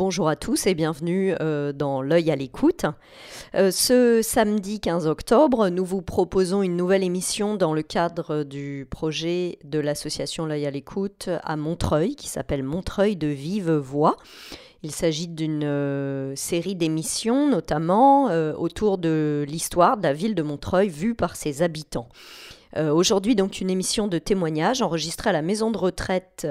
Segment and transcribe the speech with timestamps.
[0.00, 2.86] Bonjour à tous et bienvenue euh, dans L'œil à l'écoute.
[3.54, 8.86] Euh, ce samedi 15 octobre, nous vous proposons une nouvelle émission dans le cadre du
[8.88, 14.16] projet de l'association L'œil à l'écoute à Montreuil qui s'appelle Montreuil de vive voix.
[14.82, 20.88] Il s'agit d'une euh, série d'émissions notamment autour de l'histoire de la ville de Montreuil
[20.88, 22.08] vue par ses habitants.
[22.76, 26.46] Euh, Aujourd'hui, donc, une émission de témoignages enregistrée à la maison de retraite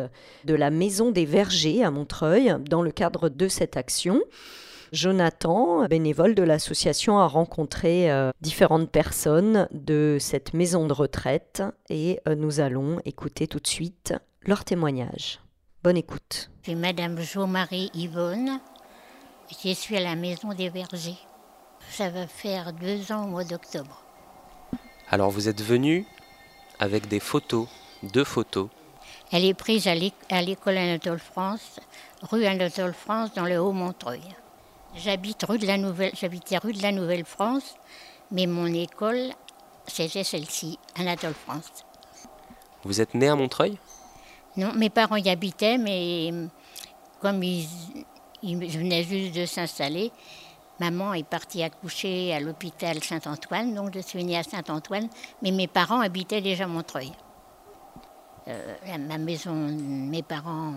[0.45, 4.21] de la Maison des Vergers à Montreuil dans le cadre de cette action.
[4.91, 12.19] Jonathan, bénévole de l'association, a rencontré euh, différentes personnes de cette maison de retraite et
[12.27, 15.39] euh, nous allons écouter tout de suite leurs témoignages.
[15.83, 16.49] Bonne écoute.
[16.63, 18.59] C'est Madame Jo-Marie Yvonne.
[19.63, 21.17] Je suis à la Maison des Vergers.
[21.91, 24.03] Ça va faire deux ans au mois d'octobre.
[25.09, 26.05] Alors vous êtes venu
[26.79, 27.67] avec des photos,
[28.03, 28.69] deux photos.
[29.31, 31.79] Elle est prise à l'é- à l'école Anatole France,
[32.21, 34.21] rue Anatole France, dans le Haut-Montreuil.
[34.95, 37.75] J'habite rue de la Nouvelle, j'habitais rue de la Nouvelle-France,
[38.31, 39.29] mais mon école,
[39.87, 41.69] c'était celle-ci, Anatole France.
[42.83, 43.77] Vous êtes né à Montreuil?
[44.57, 46.31] Non, mes parents y habitaient, mais
[47.21, 47.67] comme ils,
[48.41, 50.11] ils venaient juste de s'installer,
[50.79, 55.07] maman est partie accoucher à l'hôpital Saint-Antoine, donc je suis née à Saint-Antoine,
[55.41, 57.11] mais mes parents habitaient déjà Montreuil.
[58.47, 58.75] Euh,
[59.07, 60.73] ma maison, mes parents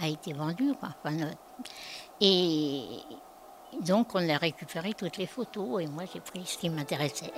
[0.00, 0.72] a été vendue,
[1.04, 1.36] notre-
[2.20, 2.82] et
[3.80, 7.32] donc on a récupéré toutes les photos et moi j'ai pris ce qui m'intéressait.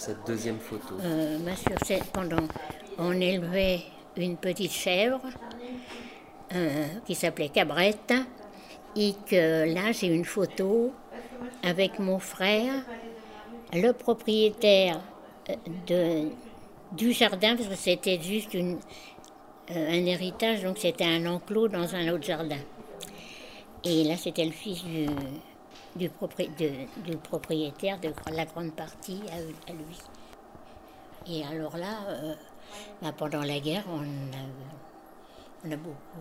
[0.00, 0.94] Cette deuxième photo.
[1.02, 2.46] Euh, sur cette- pendant,
[2.98, 3.80] on élevait
[4.16, 5.20] une petite chèvre
[6.54, 8.12] euh, qui s'appelait Cabrette
[8.96, 10.92] et que là j'ai une photo
[11.62, 12.72] avec mon frère,
[13.72, 15.00] le propriétaire
[15.48, 15.54] euh,
[15.86, 16.28] de,
[16.96, 18.74] du jardin parce que c'était juste euh,
[19.70, 22.58] un héritage donc c'était un enclos dans un autre jardin.
[23.84, 25.06] Et là c'était le fils du,
[26.00, 29.98] du, propri- de- du propriétaire de la grande partie à, à lui.
[31.28, 32.34] Et alors là, euh,
[33.02, 34.42] bah, pendant la guerre, on a,
[35.64, 36.20] on a beaucoup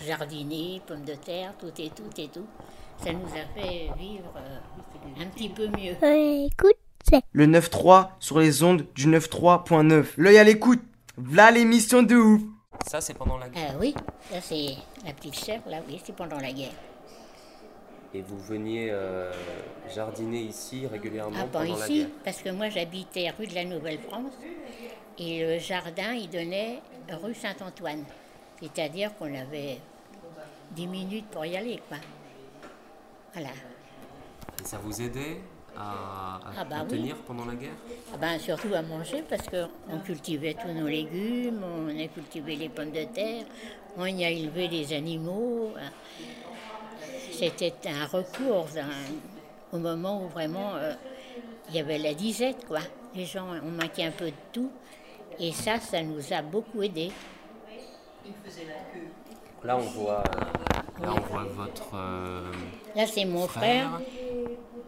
[0.00, 2.46] jardiné, pommes de terre, tout et tout et tout.
[3.02, 5.96] Ça nous a fait vivre euh, un petit peu mieux.
[7.02, 10.06] c'est Le 9.3 sur les ondes du 9.3.9.
[10.16, 10.80] L'œil à l'écoute.
[11.32, 12.42] Là, l'émission de ouf.
[12.86, 13.70] Ça c'est pendant la guerre.
[13.74, 13.94] Ah oui,
[14.30, 16.72] ça c'est la petite chèvre, là, oui, c'est pendant la guerre.
[18.14, 19.32] Et vous veniez euh,
[19.92, 22.08] jardiner ici régulièrement Ah, pas la ici, guerre.
[22.24, 24.32] parce que moi j'habitais rue de la Nouvelle-France
[25.18, 26.80] et le jardin il donnait
[27.10, 28.04] rue Saint-Antoine.
[28.62, 29.78] C'est-à-dire qu'on avait
[30.76, 31.98] 10 minutes pour y aller, quoi.
[33.32, 33.48] Voilà.
[34.62, 35.38] Et ça vous aidait
[35.76, 36.96] à, à Ah bah oui.
[36.96, 37.74] tenir pendant la guerre?
[38.12, 42.68] Ah ben, surtout à manger parce qu'on cultivait tous nos légumes, on a cultivé les
[42.68, 43.44] pommes de terre,
[43.96, 45.72] on y a élevé des animaux.
[47.34, 50.94] C'était un recours un- au moment où vraiment euh,
[51.68, 52.80] il y avait la disette, quoi.
[53.14, 54.72] Les gens ont manqué un peu de tout
[55.38, 57.12] et ça, ça nous a beaucoup aidés.
[59.62, 61.92] Là on voit, euh, là, on voit votre.
[61.94, 62.52] euh,
[62.94, 64.02] Là, c'est mon frère.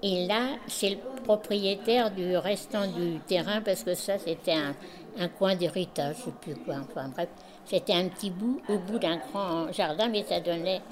[0.02, 4.76] Et là, c'est le propriétaire du restant du terrain parce que ça, c'était un,
[5.16, 6.76] un coin d'héritage, je sais plus quoi.
[6.82, 7.28] Enfin bref,
[7.64, 10.82] c'était un petit bout au bout d'un grand jardin, mais ça donnait,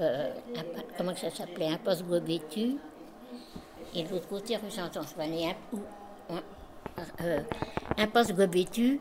[0.00, 0.62] euh, un
[0.96, 2.76] comment ça s'appelait, un poste gobétu.
[3.94, 5.32] Et de l'autre côté, rue Saint-Antoine.
[5.32, 5.80] Et un, où-
[6.30, 6.42] un,
[7.24, 7.40] euh,
[7.96, 9.00] un poste Gobétu,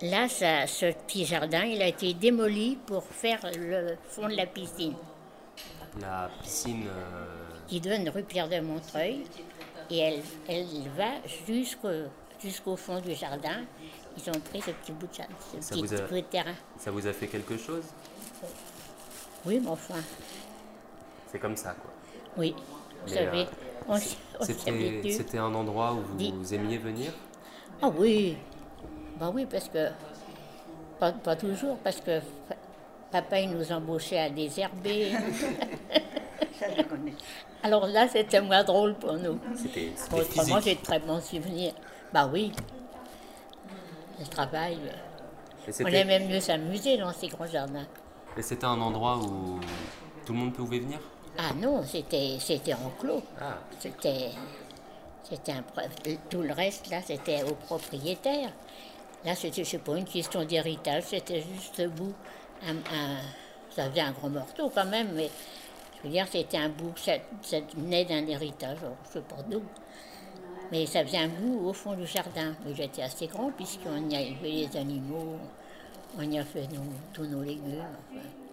[0.00, 4.46] là, ça, ce petit jardin, il a été démoli pour faire le fond de la
[4.46, 4.94] piscine.
[6.00, 6.86] La piscine.
[6.88, 7.26] euh,
[7.68, 9.24] qui donne rue Pierre de Montreuil.
[9.90, 10.66] Et elle, elle
[10.96, 11.10] va
[11.46, 11.88] jusqu'au
[12.42, 13.64] jusqu'au fond du jardin.
[14.16, 16.54] Ils ont pris ce petit bout de, jardin, ce Ça petit bout de terrain.
[16.78, 17.84] ça vous a fait quelque chose?
[19.46, 19.94] Oui, mais enfin,
[21.30, 21.90] C'est comme ça, quoi.
[22.36, 22.54] oui.
[23.06, 23.46] Vous Mais, savez,
[23.90, 23.98] euh,
[25.10, 27.12] C'était un endroit où vous, aimiez venir?
[27.82, 28.36] Ah oui,
[29.18, 29.88] bah oui, parce que,
[30.98, 32.56] pas, pas toujours, parce que pa-
[33.10, 35.12] papa, il nous embauchait à désherber.
[37.62, 39.38] Alors là, c'était moins drôle pour nous.
[39.54, 41.74] C'était c'était Autrement, j'ai de très bons souvenirs.
[42.12, 42.52] Bah oui,
[44.18, 44.78] le travail.
[45.80, 47.86] On aimait mieux s'amuser dans ces grands jardins.
[48.36, 49.58] Et c'était un endroit où
[50.26, 50.98] tout le monde pouvait venir?
[51.38, 53.22] Ah non, c'était c'était enclos.
[53.40, 53.58] Ah.
[53.78, 54.30] C'était
[55.28, 55.64] c'était un
[56.30, 58.50] tout le reste là, c'était au propriétaire.
[59.24, 62.12] Là, c'était je sais pas une question d'héritage, c'était juste debout.
[62.66, 63.20] Un, un-
[63.74, 65.30] ça faisait un gros morceau quand même, mais
[65.98, 68.78] je veux dire, c'était un bout, ça, ça venait d'un héritage,
[69.08, 69.62] je sais pas d'où.
[70.70, 72.54] Mais ça faisait un bout au fond du jardin.
[72.64, 75.36] Mais j'étais assez grand puisqu'on y a élevé les animaux,
[76.18, 76.68] on y a fait
[77.12, 77.84] tous nos légumes.
[78.10, 78.43] enfin.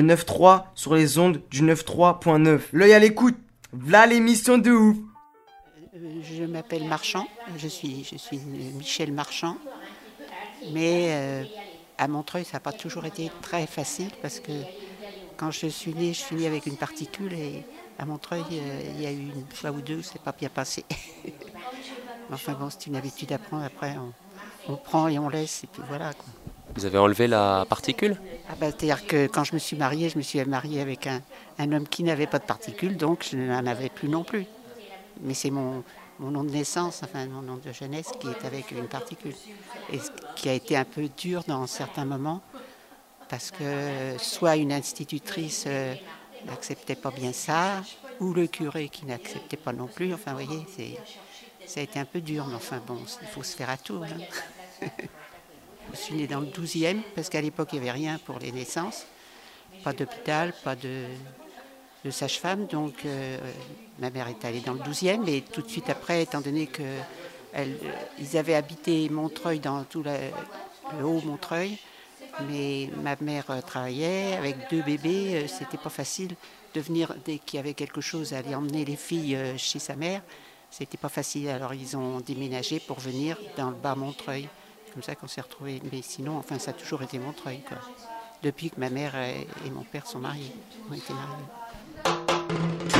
[0.00, 2.60] Le 9-3 sur les ondes du 9-3.9.
[2.72, 3.36] L'œil à l'écoute.
[3.74, 4.96] V'là l'émission de ouf.
[5.94, 7.26] Euh, Je m'appelle Marchand,
[7.58, 9.58] je suis, je suis Michel Marchand,
[10.72, 11.44] mais euh,
[11.98, 14.52] à Montreuil, ça n'a pas toujours été très facile parce que
[15.36, 17.62] quand je suis née, je suis née avec une particule et
[17.98, 20.84] à Montreuil, euh, il y a eu une fois ou deux, c'est pas bien passé.
[22.32, 25.66] Enfin bon, c'est une habitude à prendre, après on, on prend et on laisse et
[25.66, 26.14] puis voilà.
[26.14, 26.26] Quoi.
[26.74, 28.16] Vous avez enlevé la particule
[28.48, 31.20] Ah bah, C'est-à-dire que quand je me suis mariée, je me suis mariée avec un,
[31.72, 34.46] homme qui n'avait pas de particules, donc je n'en avais plus non plus.
[35.22, 35.82] Mais c'est mon,
[36.20, 39.34] nom de naissance, enfin mon nom de jeunesse qui est avec une particule.
[39.92, 39.98] Et
[40.36, 42.40] qui a été un peu dur dans certains moments,
[43.28, 45.94] parce que soit une institutrice euh,
[46.46, 47.82] n'acceptait pas bien ça,
[48.20, 50.14] ou le curé qui n'acceptait pas non plus.
[50.14, 50.64] Enfin, vous voyez,
[51.66, 54.02] ça a été un peu dur, mais enfin bon, il faut se faire à tout.
[54.02, 54.86] hein.
[55.92, 58.52] Je suis née dans le 12e, parce qu'à l'époque, il n'y avait rien pour les
[58.52, 59.06] naissances.
[59.82, 61.04] Pas d'hôpital, pas de,
[62.10, 62.66] sage-femme.
[62.66, 63.38] Donc, euh,
[63.98, 65.28] ma mère est allée dans le 12e.
[65.28, 71.20] Et tout de suite après, étant donné qu'ils avaient habité Montreuil, dans tout le haut
[71.24, 71.78] Montreuil,
[72.48, 75.42] mais ma mère euh, travaillait avec deux bébés.
[75.42, 76.34] euh, C'était pas facile
[76.74, 79.96] de venir, dès qu'il y avait quelque chose, aller emmener les filles euh, chez sa
[79.96, 80.22] mère.
[80.70, 81.48] C'était pas facile.
[81.48, 84.48] Alors, ils ont déménagé pour venir dans le bas Montreuil.
[84.90, 85.80] C'est comme ça qu'on s'est retrouvés.
[85.92, 87.76] Mais sinon, enfin, ça a toujours été Montreuil, quoi.
[88.42, 90.52] Depuis que ma mère et mon père sont mariés,
[90.90, 92.99] ont été mariés.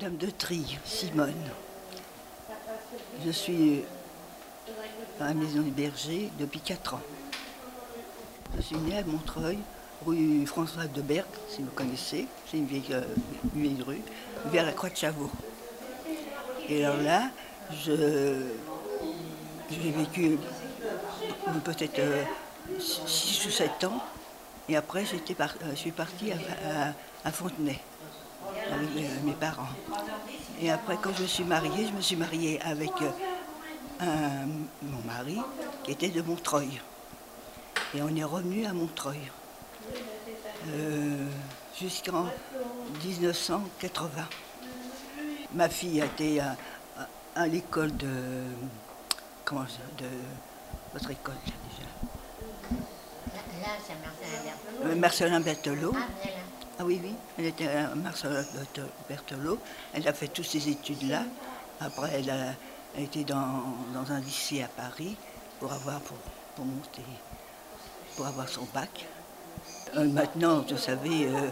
[0.00, 1.34] Madame de Trille, Simone.
[3.22, 3.82] Je suis
[5.20, 7.02] à la maison du berger depuis 4 ans.
[8.56, 9.58] Je suis née à Montreuil,
[10.06, 12.26] rue François de Berg, si vous connaissez.
[12.50, 13.02] C'est une vieille, euh,
[13.84, 14.00] rue,
[14.46, 15.30] vers la Croix de Chavaux.
[16.66, 17.28] Et alors là,
[17.84, 18.40] j'ai
[19.70, 20.38] vécu
[21.46, 22.00] euh, peut-être
[22.78, 24.02] 6 ou 7 ans.
[24.66, 27.78] Et après, euh, je suis partie à, Fontenay
[28.72, 29.68] avec euh, mes parents.
[30.60, 33.10] Et après, quand je me suis mariée, je me suis mariée avec euh,
[34.00, 34.46] un-
[34.82, 35.38] mon mari
[35.84, 36.80] qui était de Montreuil.
[37.94, 39.20] Et on est revenu à Montreuil
[40.68, 41.26] euh,
[41.78, 42.26] jusqu'en
[43.04, 44.08] 1980.
[45.54, 46.56] Ma fille a été à,
[46.98, 48.08] à- à l'école de.
[49.44, 50.06] Comment ça De
[50.92, 51.88] votre école déjà?
[53.62, 54.90] Là, c'est Martin Berthelot.
[54.90, 55.92] Euh, Marcelin Berthelot.
[56.80, 59.58] Ah, oui, oui, elle était à Marcelin Berthe- Berthelot.
[59.92, 61.24] Elle a fait toutes ces études-là.
[61.78, 62.54] Après, elle a
[62.98, 65.14] été dans, dans un lycée à Paris
[65.58, 66.16] pour avoir pour,
[66.56, 67.02] pour monter,
[68.16, 69.04] pour avoir son bac.
[69.94, 71.50] Euh, maintenant, vous savez, euh,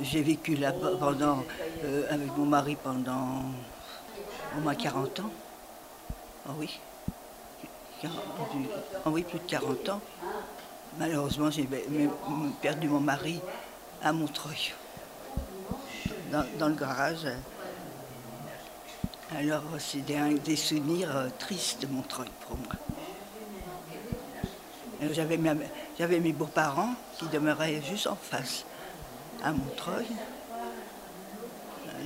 [0.00, 1.44] j'ai vécu là pendant,
[1.84, 3.42] euh, avec mon mari pendant
[4.56, 5.30] au moins 40 ans.
[6.48, 6.80] Ah oui.
[8.02, 8.08] Ah
[9.10, 10.00] oui, plus de 40 ans.
[10.98, 11.68] Malheureusement, j'ai
[12.62, 13.42] perdu mon mari
[14.02, 14.72] à Montreuil,
[16.30, 17.26] dans, le garage.
[19.36, 22.72] Alors, c'est des, des souvenirs euh, tristes de Montreuil pour moi.
[25.00, 28.64] Alors, J'avais mes beaux-parents qui demeuraient juste en face,
[29.42, 30.06] à Montreuil.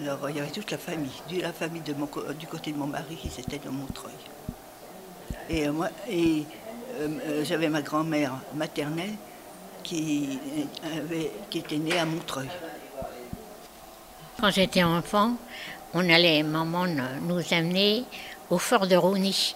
[0.03, 1.11] Alors, il y avait toute la famille,
[1.41, 2.09] la famille de mon
[2.39, 4.13] du côté de mon mari qui était de Montreuil.
[5.49, 6.45] Et, euh, moi, et
[6.99, 9.15] euh, euh, j'avais ma grand-mère maternelle
[9.85, 10.38] qui,
[10.83, 12.49] avait- qui était née à Montreuil.
[14.41, 15.35] Quand j'étais enfant,
[15.95, 16.87] on allait, maman
[17.23, 18.05] nous amener
[18.50, 19.55] au fort de Rouny.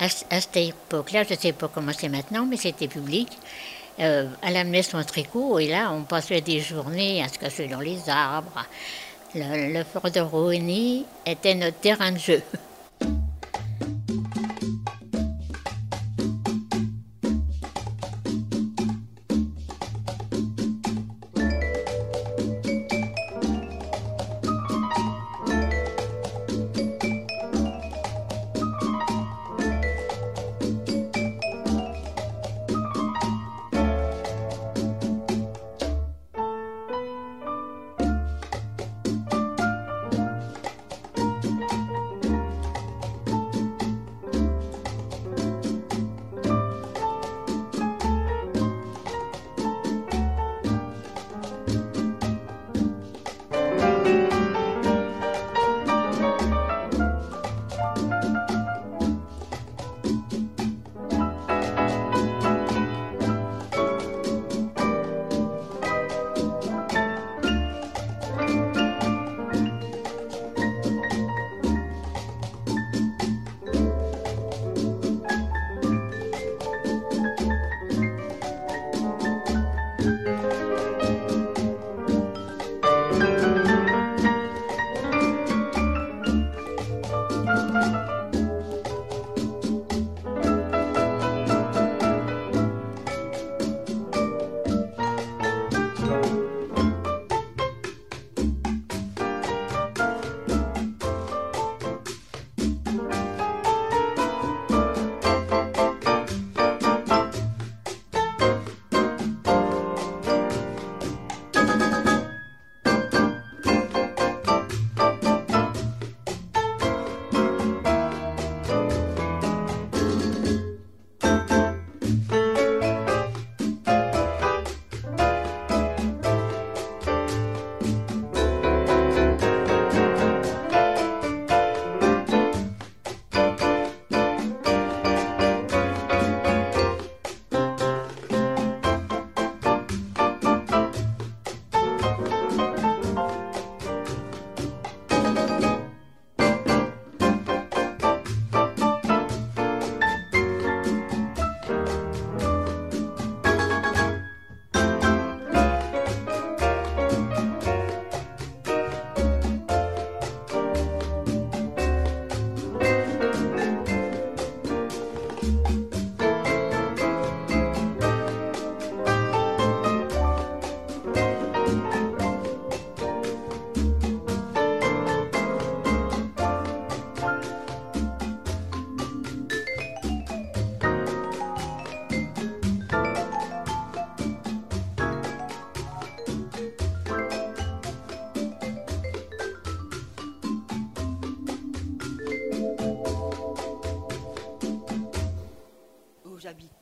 [0.00, 3.28] À cette époque-là, je ne sais pas comment c'est maintenant, mais c'était public.
[3.98, 7.80] Euh, elle amenait son tricot et là, on passait des journées à se cacher dans
[7.80, 8.64] les arbres.
[9.34, 12.42] Le, le fort de Rouny était notre terrain de jeu.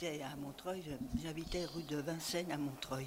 [0.07, 0.83] j'habitais à Montreuil,
[1.23, 3.07] j'habitais rue de Vincennes à Montreuil.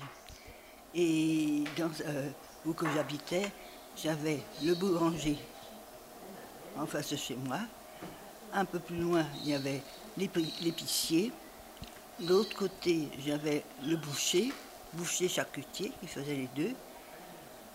[0.93, 2.29] Et dans, euh,
[2.65, 3.49] où que j'habitais,
[3.95, 5.37] j'avais le boulanger
[6.77, 7.59] en face de chez moi.
[8.53, 9.81] Un peu plus loin, il y avait
[10.17, 11.31] l'épicier.
[12.19, 14.51] De l'autre côté, j'avais le boucher,
[14.93, 16.73] boucher charcutier, qui faisait les deux.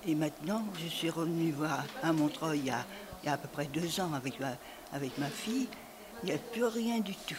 [0.07, 2.85] Et maintenant, je suis revenue voir à Montreuil il y a,
[3.33, 4.55] à peu près deux ans avec ma,
[4.93, 5.69] avec ma fille.
[6.23, 7.37] Il n'y a plus rien du tout.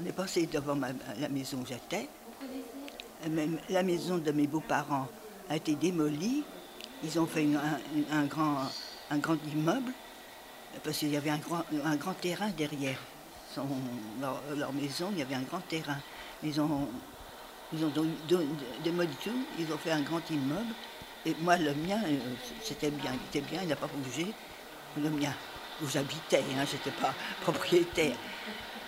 [0.00, 0.76] On est passé devant
[1.18, 2.08] la maison où j'étais.
[3.28, 5.08] Même la maison de mes beaux-parents
[5.50, 6.44] a été démolie.
[7.02, 7.46] Ils ont fait
[8.12, 8.58] un, grand,
[9.10, 9.92] un grand immeuble
[10.84, 12.98] parce qu'il y avait un grand, un grand terrain derrière
[14.20, 15.08] leur, maison.
[15.12, 15.98] Il y avait un grand terrain.
[16.44, 16.88] Ils ont,
[17.72, 17.92] ils ont
[18.84, 19.44] démoli tout.
[19.58, 20.74] Ils ont fait un grand immeuble.
[21.26, 22.16] Et moi, le mien, euh,
[22.62, 23.12] c'était bien.
[23.12, 23.62] Il était bien.
[23.62, 24.28] Il n'a pas bougé.
[24.96, 25.32] Le mien,
[25.82, 26.44] où j'habitais.
[26.56, 28.16] Hein, je n'étais pas propriétaire.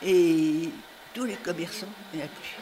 [0.02, 0.70] Et
[1.14, 2.56] tous les commerçants, il n'y en a plus.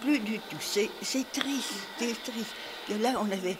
[0.00, 0.56] Plus du tout.
[0.60, 0.90] C'est
[1.32, 2.54] triste, c'est triste.
[2.90, 3.56] Et là, on avait.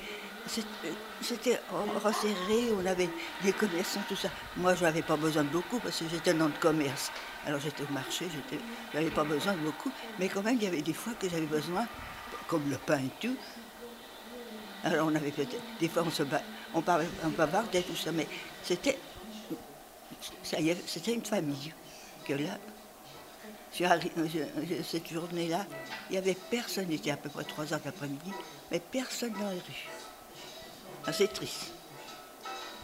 [1.21, 1.61] C'était
[2.05, 3.09] resserré, on avait
[3.43, 4.29] des commerçants, tout ça.
[4.57, 7.11] Moi, je n'avais pas besoin de beaucoup parce que j'étais dans le commerce.
[7.47, 9.91] Alors j'étais au marché, je n'avais pas besoin de beaucoup.
[10.19, 11.87] Mais quand même, il y avait des fois que j'avais besoin,
[12.49, 13.37] comme le pain et tout.
[14.85, 15.49] Alors on avait fait,
[15.81, 16.23] des fois on se
[16.75, 18.27] on, parlait, on bavardait, tout ça, mais
[18.63, 18.99] c'était,
[20.43, 21.73] c'était une famille
[22.25, 22.59] que là,
[24.85, 25.67] cette journée-là,
[26.09, 28.33] il n'y avait personne, il était à peu près 3 heures l'après-midi,
[28.71, 29.89] mais personne dans les rues.
[31.07, 31.73] Ah, c'est triste,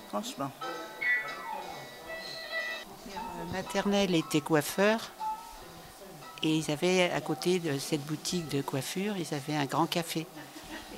[0.09, 0.51] franchement.
[3.07, 5.11] Le maternel était coiffeur
[6.43, 10.27] et ils avaient à côté de cette boutique de coiffure, ils avaient un grand café.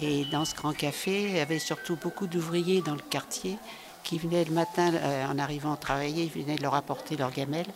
[0.00, 3.58] Et dans ce grand café, il y avait surtout beaucoup d'ouvriers dans le quartier
[4.02, 7.66] qui venaient le matin, euh, en arrivant travailler, ils venaient leur apporter leur gamelle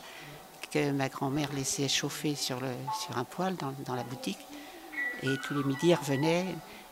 [0.71, 2.71] que ma grand-mère laissait chauffer sur, le,
[3.05, 4.39] sur un poêle dans, la boutique.
[5.23, 6.47] Et tous les midis, ils revenaient.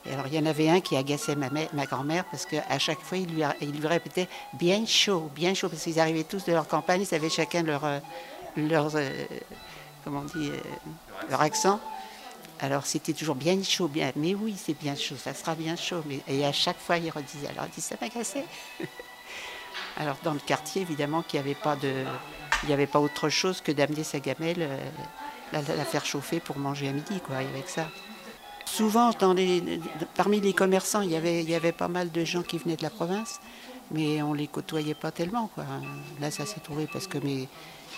[0.05, 3.01] Et alors, il y en avait un qui agaçait ma, ma grand-mère parce qu'à chaque
[3.01, 6.53] fois, il lui, il lui répétait bien chaud, bien chaud, parce qu'ils arrivaient tous de
[6.53, 7.99] leur campagne, ils avaient chacun leur, euh,
[8.57, 9.11] leur, euh,
[10.05, 10.61] comment on euh,
[11.31, 11.81] leur accent.
[12.61, 14.13] Alors c'était toujours bien chaud, bien.
[14.17, 16.03] Mais oui, c'est bien chaud, ça sera bien chaud.
[16.07, 17.49] Mais, et à chaque fois, il redisait.
[17.49, 18.45] Alors il ça m'agaçait.
[19.97, 22.05] alors dans le quartier, évidemment, qu'il n'y avait pas de,
[22.63, 24.79] il n'y avait pas autre chose que d'amener sa gamelle, euh,
[25.53, 27.89] la, faire chauffer pour manger à midi, quoi, avec ça.
[28.65, 32.91] Souvent, parmi les commerçants, il y, avait, pas mal de gens qui venaient de la
[32.91, 33.41] province,
[33.93, 35.49] mais on ne les côtoyait pas tellement.
[35.55, 35.65] Quoi.
[36.21, 37.49] Là, ça s'est trouvé parce que mes,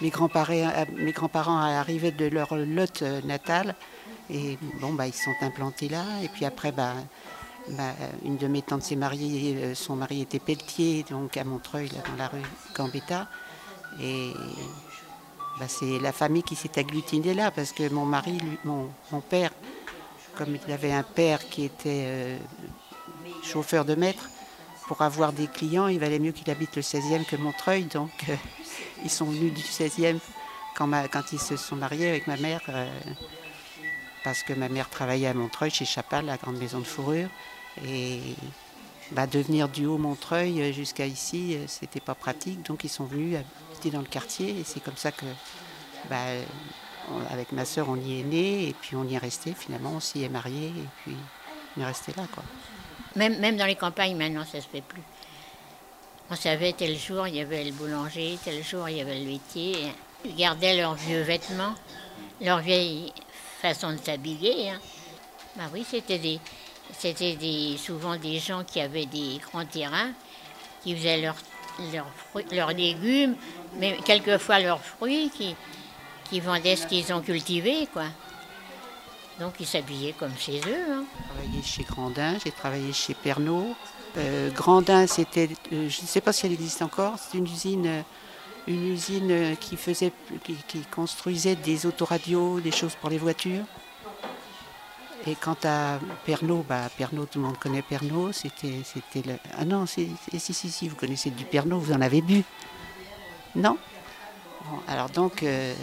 [0.03, 3.75] mes grands-parents arrivaient de leur lot natale,
[4.31, 6.93] et bon, bah, ils sont implantés là, et puis après, bah,
[7.71, 7.95] bah,
[8.25, 12.17] une de mes tantes s'est mariée, euh, son mari était pelletier, donc à Montreuil, dans
[12.17, 12.43] la rue
[12.75, 13.29] Gambetta.
[14.01, 14.33] Et
[15.59, 19.51] bah, c'est la famille qui s'est agglutinée là, parce que mon mari, mon, père,
[20.37, 22.39] comme il avait un père qui était euh,
[23.43, 24.29] chauffeur de maître,
[24.87, 27.85] pour avoir des clients, il valait mieux qu'il habite le 16e que Montreuil.
[27.85, 28.37] Donc, euh,
[29.03, 30.19] ils sont venus du 16e
[30.77, 32.89] quand, ils se sont mariés avec ma mère, euh,
[34.23, 37.29] parce que ma mère travaillait à Montreuil, chez Chapal, la grande maison de fourrure.
[37.85, 38.21] Et
[39.11, 42.63] bah, de venir du Haut-Montreuil jusqu'à ici, c'était pas pratique.
[42.63, 43.39] Donc, ils sont venus
[43.87, 45.25] dans le quartier et c'est comme ça que,
[46.11, 46.17] bah,
[47.31, 49.55] avec ma soeur, on y est né et puis on y est resté.
[49.55, 51.17] Finalement, on s'y est marié et puis
[51.77, 52.25] on est resté là.
[52.33, 52.43] Quoi.
[53.17, 55.03] Même, même dans les campagnes, maintenant, ça se fait plus.
[56.31, 59.31] On savait tel jour, il y avait le boulanger, tel jour, il y avait le
[59.31, 59.93] laitier.
[60.25, 61.75] Ils gardaient leurs vieux vêtements,
[62.41, 63.13] leur vieille
[63.63, 64.71] façon de s'habiller.
[64.71, 64.81] Hein.
[65.57, 66.39] Bah oui, c'était des,
[66.93, 70.13] c'était des, souvent des gens qui avaient des grands terrains,
[70.83, 71.37] qui faisaient leur
[72.53, 73.37] leurs, légumes,
[73.77, 75.55] mais quelquefois leurs fruits qui,
[76.29, 78.05] qui vendaient ce qu'ils ont cultivé, quoi.
[79.41, 80.93] Donc ils s'habillaient comme chez eux.
[80.93, 81.05] Hein.
[81.17, 83.75] J'ai travaillé chez Grandin, j'ai travaillé chez Pernod.
[84.17, 87.87] Euh, Grandin, c'était, euh, je ne sais pas si elle existe encore, c'est une usine,
[87.87, 88.03] euh,
[88.67, 90.13] une usine qui faisait,
[90.45, 93.65] qui construisait des autoradios, des choses pour les voitures.
[95.27, 98.33] Et quant à Pernod, bah, tout le monde connaît Pernod.
[98.33, 99.39] C'était, c'était le...
[99.59, 102.45] Ah non, si, si, si, vous connaissez du Pernod, vous en avez bu.
[103.59, 103.77] Non
[104.87, 105.75] Alors donc, euh,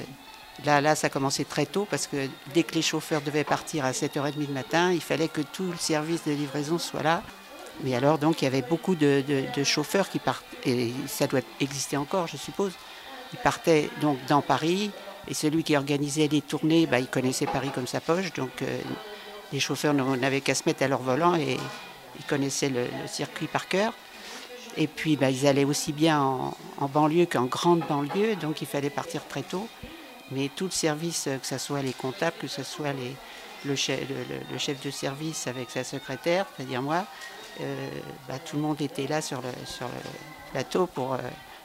[0.63, 3.91] là, là, ça commençait très tôt parce que dès que les chauffeurs devaient partir à
[3.91, 7.21] 7h30 du matin, il fallait que tout le service de livraison soit là.
[7.83, 11.97] Mais alors, donc, il y avait beaucoup de, chauffeurs qui partent, et ça doit exister
[11.97, 12.71] encore, je suppose.
[13.33, 14.91] Ils partaient donc dans Paris,
[15.27, 18.79] et celui qui organisait les tournées, bah, il connaissait Paris comme sa poche, donc euh,
[19.51, 21.57] les chauffeurs n'avaient qu'à se mettre à leur volant et
[22.17, 23.93] ils connaissaient le, circuit par cœur.
[24.77, 28.89] Et puis bah, ils allaient aussi bien en, banlieue qu'en grande banlieue, donc il fallait
[28.89, 29.67] partir très tôt.
[30.31, 32.93] Mais tout le service, que ce soit les comptables, que ce soit
[33.65, 34.01] le, chef,
[34.83, 37.05] de service avec sa secrétaire, c'est-à-dire moi,
[38.27, 39.49] bah, tout le monde était là sur le,
[40.51, 41.17] plateau pour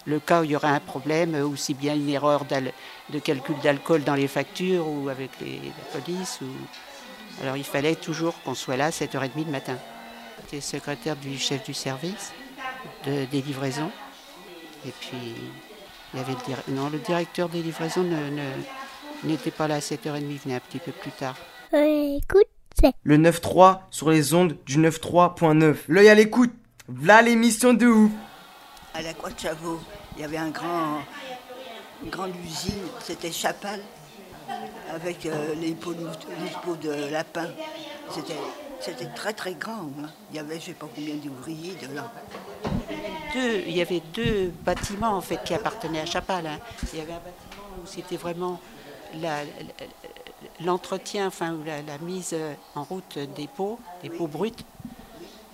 [0.06, 4.04] le cas où il y aurait un problème, aussi bien une erreur de calcul d'alcool
[4.04, 6.40] dans les factures ou avec les, la police.
[7.42, 9.78] Alors il fallait toujours qu'on soit là à 7h30 le matin.
[10.42, 12.32] J'étais secrétaire du chef du service
[13.04, 13.90] de, des livraisons.
[14.86, 15.34] Et puis,
[16.12, 18.06] il y avait le, non, le directeur des livraisons
[19.24, 21.36] n'était pas là à 7h30, il venait un petit peu plus tard.
[21.72, 22.48] Écoute,
[22.80, 22.92] c'est.
[23.02, 25.76] Le 9-3 sur les ondes du 9-3.9.
[25.88, 26.52] L'œil à l'écoute.
[26.88, 28.10] Voilà l'émission de ouf.
[28.94, 29.80] À la Croix de Chavaux,
[30.16, 31.02] il y avait un grand,
[32.02, 33.80] une grande usine, c'était Chapal,
[34.92, 37.48] avec euh, les, pots de, lapin.
[38.80, 39.90] C'était, très très grand.
[40.02, 40.08] Hein.
[40.30, 42.08] Il y avait je ne sais pas combien d'ouvriers dedans.
[43.34, 46.46] Deux, il y avait deux bâtiments en fait qui appartenaient à Chapal.
[46.46, 46.58] Hein.
[46.92, 48.60] Il y avait un bâtiment où c'était vraiment
[50.60, 52.34] l'entretien, enfin la, mise
[52.74, 54.52] en route des pots, des pots bruts.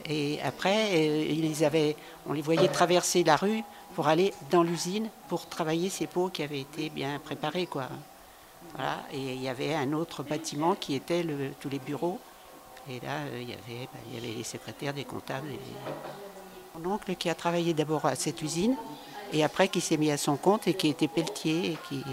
[0.09, 3.63] Et après, euh, ils avaient, on les voyait traverser la rue
[3.95, 7.67] pour aller dans l'usine pour travailler ces pots qui avaient été bien préparés.
[7.67, 7.89] Quoi.
[8.75, 9.03] Voilà.
[9.13, 11.25] Et il y avait un autre bâtiment qui était
[11.61, 12.21] tous les bureaux.
[12.89, 15.49] Et là, euh, il, y avait, bah, il y avait les secrétaires, des comptables.
[16.79, 18.77] Mon oncle qui a travaillé d'abord à cette usine
[19.33, 22.05] et après qui s'est mis à son compte et qui était pelletier et qui,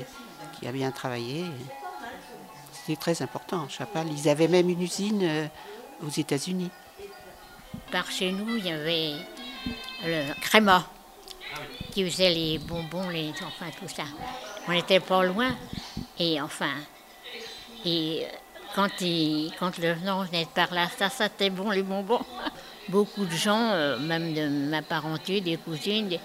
[0.57, 1.45] qui a bien travaillé.
[2.71, 4.07] C'était très important, Chapal.
[4.11, 5.47] Ils avaient même une usine euh,
[6.05, 6.71] aux États-Unis.
[7.91, 9.13] Par chez nous, il y avait
[10.05, 10.85] le créma
[11.91, 14.03] qui faisait les bonbons, les enfin tout ça.
[14.67, 15.55] On n'était pas loin
[16.23, 16.73] et enfin
[17.85, 18.25] et
[18.75, 18.89] quand,
[19.59, 22.21] quand le vent venait par là, ça c'était bon les bonbons.
[22.89, 26.19] Beaucoup de gens, euh, même de ma parenté, des cousines,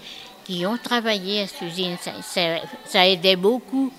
[0.45, 2.41] qui ont travaillé à cette usine, ça, ça,
[2.85, 3.93] ça aidait beaucoup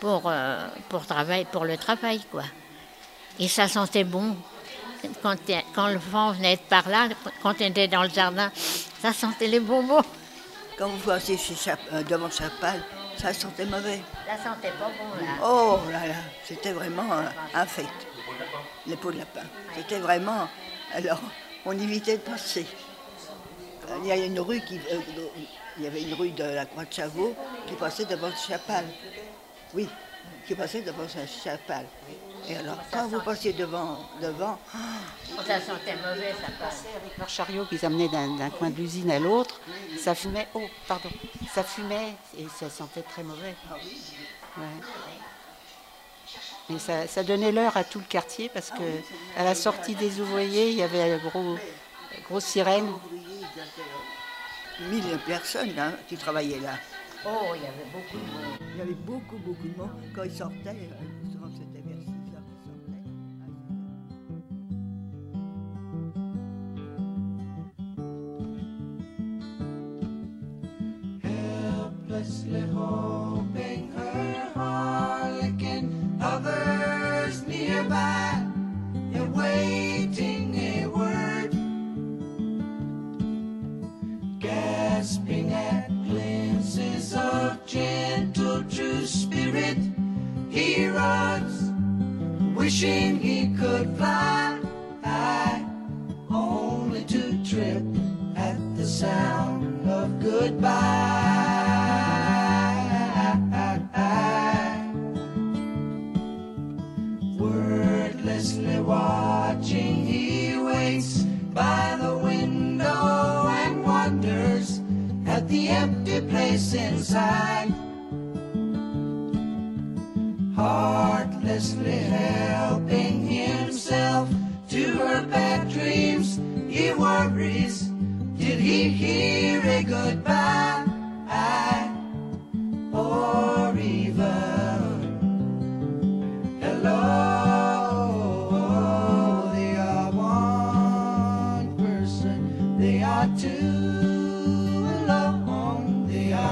[0.00, 2.42] pour, euh, pour, travail, pour le travail quoi.
[3.38, 4.36] Et ça sentait bon
[5.22, 5.36] quand,
[5.74, 7.08] quand, le vent venait par là,
[7.42, 8.50] quand on était dans le jardin,
[9.00, 10.02] ça sentait les bonbons.
[10.76, 11.38] Quand vous passez
[11.92, 12.82] euh, devant Chapal,
[13.22, 14.00] ça sentait mauvais.
[14.26, 15.32] Ça sentait pas bon, là.
[15.44, 17.22] Oh là là, c'était vraiment
[17.54, 18.06] infect,
[18.86, 19.46] les pots de lapin.
[19.76, 20.48] C'était vraiment...
[20.92, 21.20] Alors,
[21.64, 22.66] on évitait de passer.
[24.02, 24.76] Il y a une rue qui...
[24.76, 25.00] Euh,
[25.78, 27.34] il y avait une rue de la Croix de Chavaux
[27.66, 28.84] qui passait devant Chapal.
[29.72, 29.88] Oui,
[30.46, 31.86] qui passait devant Chapal.
[32.48, 34.58] Et alors, quand vous passiez devant, devant,
[35.46, 39.18] ça sentait mauvais, ça passait avec leur chariot qu'ils amenaient d'un coin de l'usine à
[39.18, 39.60] l'autre,
[39.98, 41.10] ça fumait, oh, pardon,
[41.54, 43.54] ça fumait et ça sentait très mauvais.
[44.58, 44.64] Ouais.
[46.70, 48.82] Et ça, ça donnait l'heure à tout le quartier parce que
[49.36, 51.56] à la sortie des ouvriers, il y avait une gros,
[52.28, 52.92] grosse sirène.
[54.90, 56.74] Mille personnes hein, qui travaillaient là.
[57.24, 58.58] Oh, il y avait beaucoup de monde.
[58.72, 59.90] Il y avait beaucoup, beaucoup de monde.
[60.14, 60.88] Quand ils sortaient,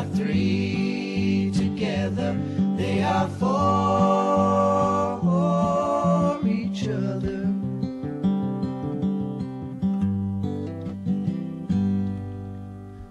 [0.00, 2.34] are three together,
[2.76, 3.60] they are for
[6.46, 7.52] each other.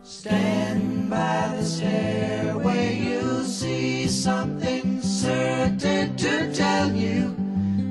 [0.02, 7.36] Stand by the stairway, you'll see something certain to tell you.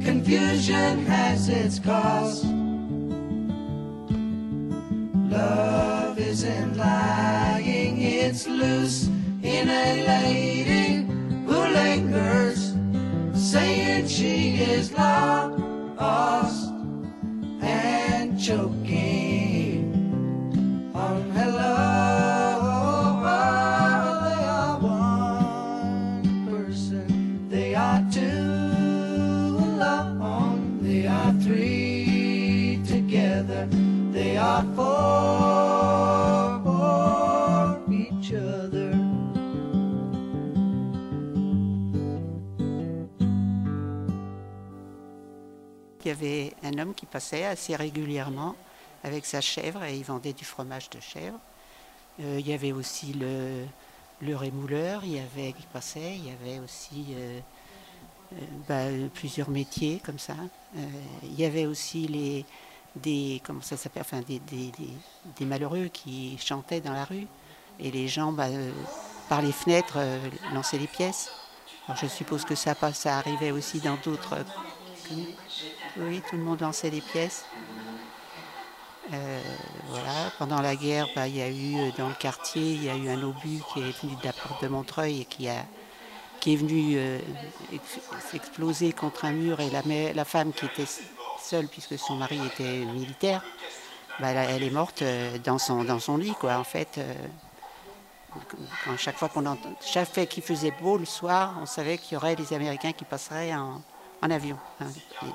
[0.03, 2.48] Confusion has its cause.
[8.59, 9.07] Loose
[9.41, 10.48] in a lane.
[46.19, 48.57] Avait un homme qui passait assez régulièrement
[49.05, 51.39] avec sa chèvre et il vendait du fromage de chèvre.
[52.21, 53.65] Euh, il y avait aussi le,
[54.21, 57.41] le rémouleur, il y avait qui passait, il y avait aussi euh,
[58.33, 58.37] euh,
[58.69, 60.35] bah, plusieurs métiers comme ça.
[61.23, 62.43] Il y avait aussi
[62.97, 63.41] des
[65.41, 67.27] malheureux qui chantaient dans la rue
[67.79, 68.49] et les gens bah,
[69.29, 69.99] par les fenêtres
[70.53, 71.31] lançaient les pièces.
[71.87, 74.45] Alors je suppose que ça, ça arrivait aussi dans d'autres.
[76.01, 77.45] Oui, tout le monde lançait des pièces.
[79.13, 79.41] Euh,
[79.89, 80.31] voilà.
[80.39, 82.97] Pendant la guerre, bah, il y a eu euh, dans le quartier, il y a
[82.97, 85.65] eu un obus qui est venu de la porte de Montreuil et qui a
[86.41, 87.19] qui est venu euh,
[87.73, 87.99] ex-
[88.31, 89.83] s'exploser contre un mur et la,
[90.13, 90.85] la femme qui était
[91.43, 93.43] seule puisque son mari était militaire,
[94.21, 96.59] bah, elle, est morte euh, dans son dans son lit quoi.
[96.59, 97.01] En fait,
[98.99, 102.37] chaque fois qu'on chaque fois qu'il faisait beau le soir, on savait qu'il y aurait
[102.37, 103.83] les Américains qui passeraient en,
[104.23, 104.57] en avion.
[104.81, 104.87] hein,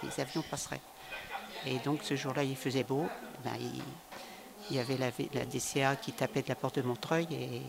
[0.03, 0.81] les, avions passeraient.
[1.65, 3.07] Et donc ce jour-là, il faisait beau.
[3.43, 3.51] ben,
[4.69, 5.11] il, y avait la,
[5.45, 7.61] DCA qui tapait de la porte de Montreuil et,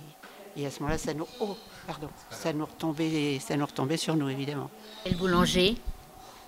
[0.57, 4.17] et à ce moment-là, ça nous, oh, pardon, ça nous retombait, ça nous retombait sur
[4.17, 4.71] nous évidemment.
[5.05, 5.77] Et Le boulanger,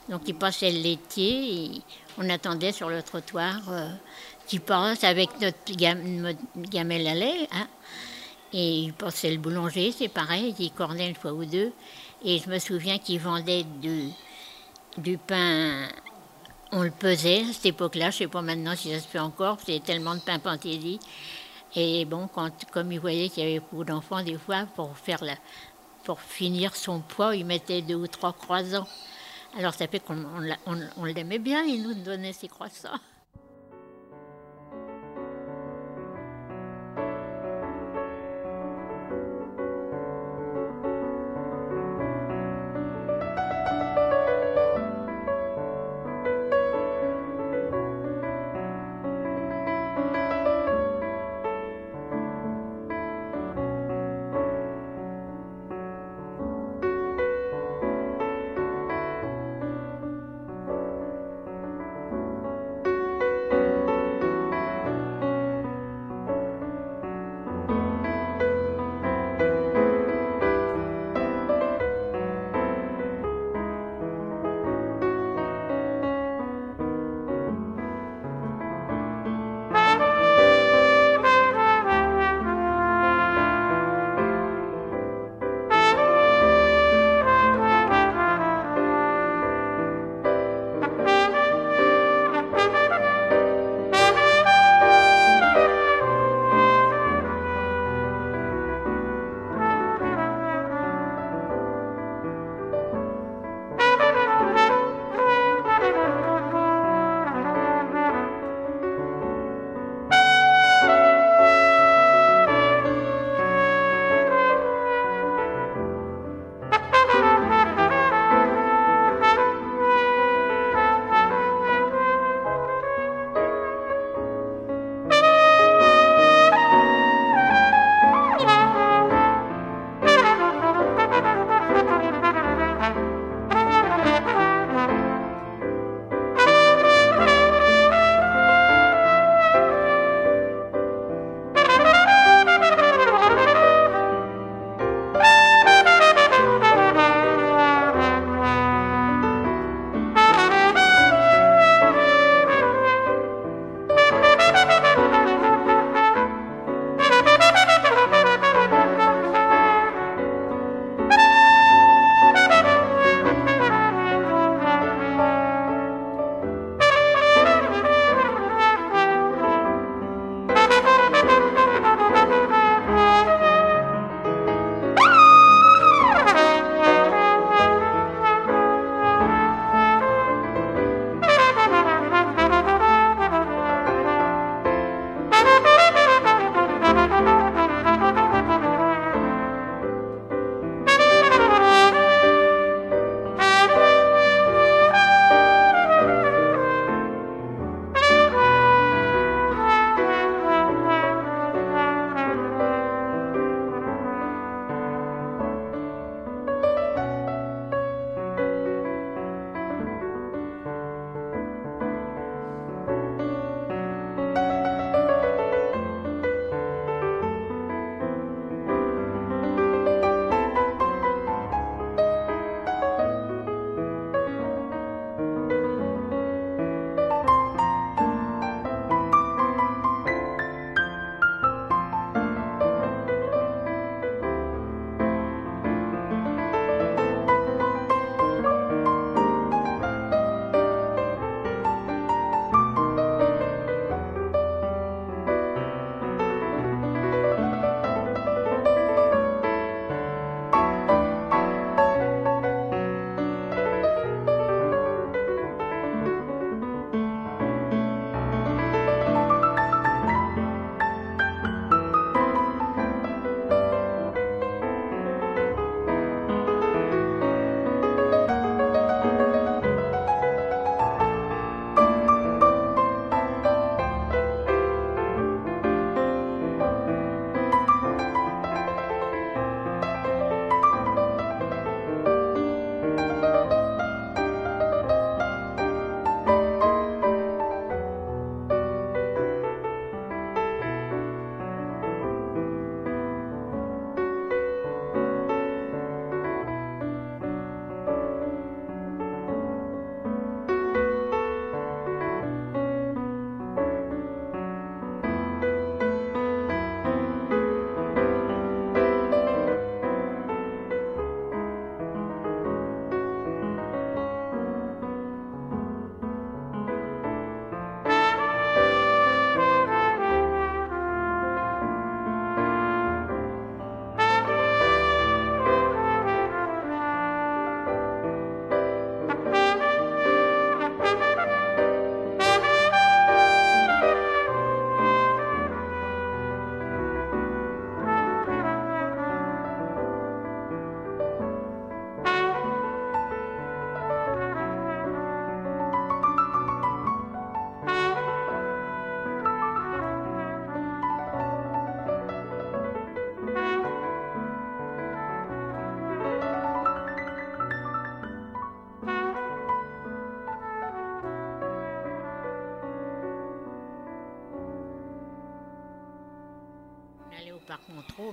[0.08, 1.82] donc il passait le laitier, et
[2.18, 3.88] on attendait sur le trottoir euh,
[4.46, 5.58] qu'il passe avec notre
[6.56, 7.48] gamelle à lait.
[7.52, 7.66] hein.
[8.52, 11.72] Et il passait le boulanger, c'est pareil, il cornait une fois ou deux.
[12.24, 14.08] Et je me souviens qu'il vendait du,
[14.98, 15.88] du pain,
[16.72, 19.18] on le pesait à cette époque-là, je ne sais pas maintenant si ça se fait
[19.18, 20.98] encore, c'était tellement de pain panthésie.
[21.74, 25.22] Et bon, quand, comme il voyait qu'il y avait beaucoup d'enfants, des fois, pour faire
[25.24, 25.34] la,
[26.04, 28.86] pour finir son poids, il mettait deux ou trois croissants.
[29.58, 32.98] Alors ça fait qu'on on on- on l'aimait bien, il nous donnait ses croissants.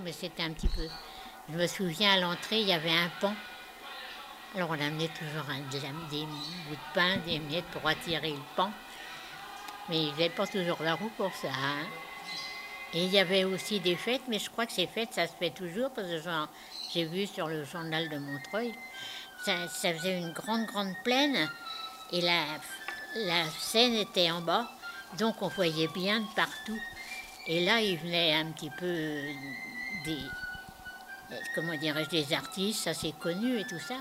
[0.03, 0.88] Mais c'était un petit peu.
[1.49, 3.36] Je me souviens à l'entrée, il y avait un pont.
[4.55, 8.71] Alors on amenait toujours des, bouts de pain, des miettes pour attirer le pont.
[9.89, 11.49] Mais ils n'avaient pas toujours la roue pour ça.
[11.49, 11.86] hein.
[12.93, 15.34] Et il y avait aussi des fêtes, mais je crois que ces fêtes, ça se
[15.34, 16.29] fait toujours, parce que
[16.93, 18.73] j'ai vu sur le journal de Montreuil,
[19.43, 21.49] ça, faisait une grande, grande plaine,
[22.11, 22.45] et la,
[23.15, 24.69] la Seine était en bas,
[25.17, 26.79] donc on voyait bien de partout.
[27.47, 29.17] Et là, il venait un petit peu
[30.06, 30.20] des,
[31.32, 33.95] euh, comment dirais-je, des artistes assez connus et tout ça.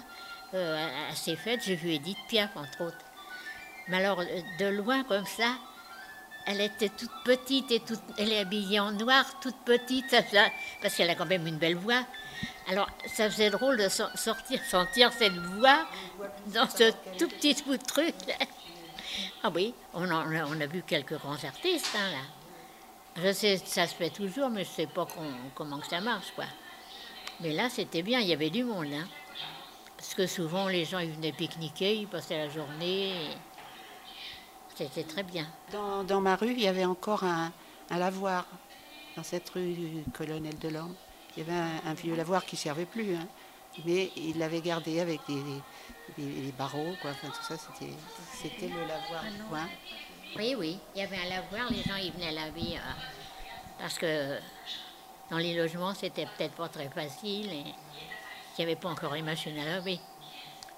[0.54, 3.04] Euh, à- ces fêtes, j'ai vu Edith Piaf, entre autres.
[3.88, 5.54] Mais alors, euh, de loin comme ça,
[6.46, 10.10] elle était toute petite et toute, elle est habillée en noir, toute petite,
[10.82, 12.04] parce qu'elle a quand même une belle voix.
[12.68, 15.86] Alors, ça faisait drôle de so- sortir, sentir cette voix
[16.46, 18.14] dans ce tout petit bout de truc.
[19.44, 22.22] Ah oui, on, en on a vu quelques grands artistes, hein, là.
[23.16, 25.06] Je sais, ça se fait toujours, mais je sais pas
[25.54, 26.44] comment que ça marche, quoi.
[27.40, 29.06] Mais là, c'était bien, il y avait du monde, hein.
[29.96, 33.10] Parce que souvent, les gens, ils venaient pique-niquer, ils passaient la journée.
[33.10, 33.36] et
[34.74, 35.46] C'était très bien.
[35.70, 37.52] Dans, dans ma rue, il y avait encore un,
[37.90, 38.46] un lavoir.
[39.16, 40.94] Dans cette rue du Colonel Delorme,
[41.36, 43.14] il y avait un, un vieux lavoir qui ne servait plus.
[43.14, 43.28] hein.
[43.84, 45.42] Mais il l'avait gardé avec des,
[46.18, 47.10] des- des barreaux, quoi.
[47.10, 47.92] Enfin, tout ça, c'était,
[48.32, 49.68] c'était le lavoir du coin.
[50.36, 52.76] Oui, oui, il y avait un lavoir, les gens, ils venaient laver.
[52.76, 52.92] euh,
[53.78, 54.38] parce que
[55.30, 59.22] dans les logements, c'était peut-être pas très facile et il n'y avait pas encore les
[59.22, 59.98] machines à laver.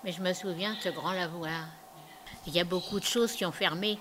[0.02, 1.66] Mais je me souviens de ce grand lavoir.
[2.46, 3.98] Il y a beaucoup de choses qui ont fermé.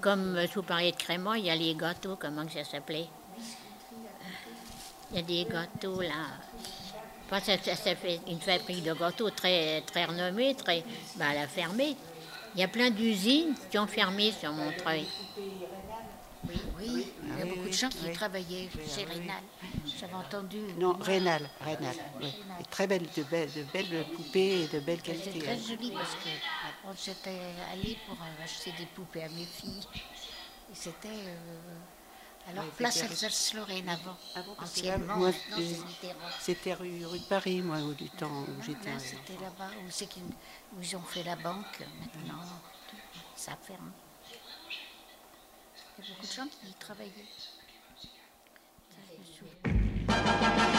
[0.00, 2.64] Comme euh, je vous parlais de Crémant, il y a les gâteaux, comment que ça
[2.64, 3.08] s'appelait?
[5.10, 6.10] Il y a des gâteaux là.
[7.30, 10.84] Ça, ça- ça fait une fabrique de gâteaux très, très renommée, très,
[11.16, 11.96] ben, elle a fermé.
[12.54, 15.06] Il y a plein d'usines qui ont fermé sur Montreuil.
[16.46, 18.12] Oui, oui, il y a Ah beaucoup de gens qui oui.
[18.12, 19.12] travaillaient chez ah.
[19.14, 19.42] Rénal.
[19.98, 20.58] J'avais entendu.
[20.78, 21.94] Non, Rénal, Rénal.
[22.20, 22.32] oui.
[22.70, 25.38] Très belles, de belles, de belles poupées et de belles C'était qualités.
[25.40, 25.58] très hein.
[25.66, 26.28] joli parce que
[26.86, 27.40] on s'était
[27.72, 29.86] allé pour acheter des poupées à mes filles.
[30.70, 31.08] Et c'était.
[31.08, 31.74] euh,
[32.48, 34.16] alors, Oui, place c'était- Alsace-Lorraine avant.
[34.36, 36.18] Là, Anciennement, moi, Mitterrand.
[36.40, 38.92] c'était rue, rue de Paris, moi, au du temps où j'étais.
[38.92, 40.22] Là, c'était là-bas où, c'est qu'ils-
[40.76, 41.80] où ils ont fait la banque.
[42.00, 42.40] Maintenant,
[43.36, 43.92] ça ferme.
[45.98, 47.28] Il y a beaucoup de gens qui y travaillaient.
[48.90, 48.98] Ça,
[49.64, 50.73] je me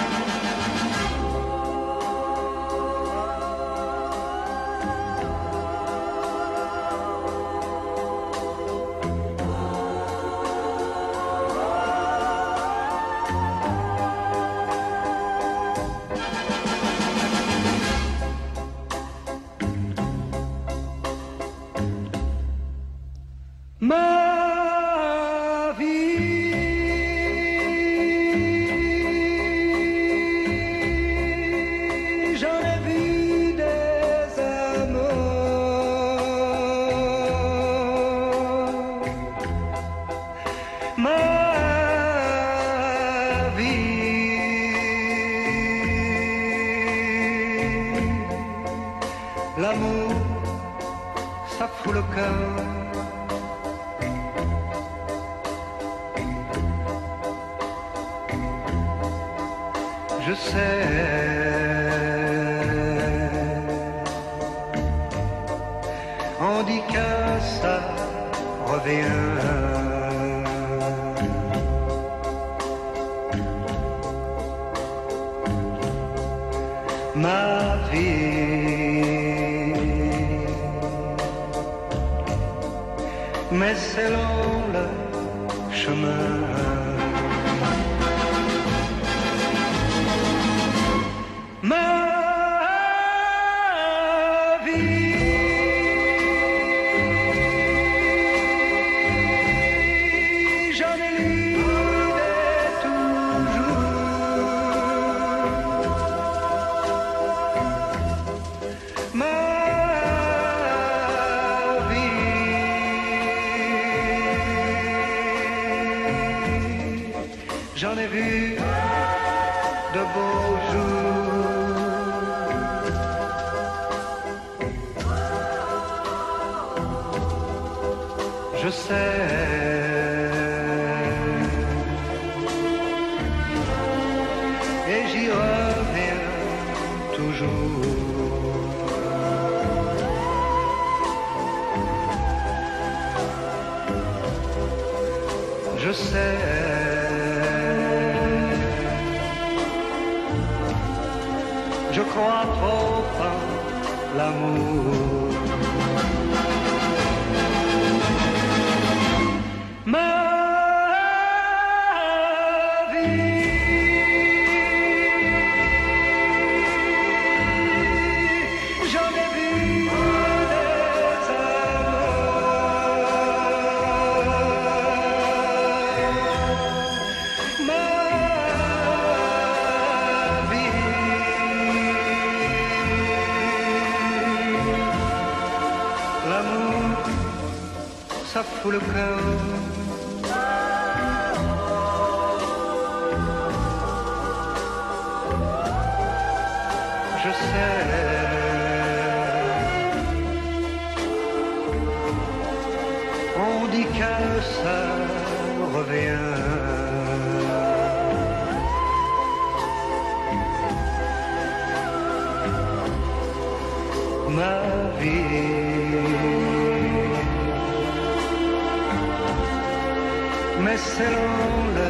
[220.64, 221.90] Mais c'est long le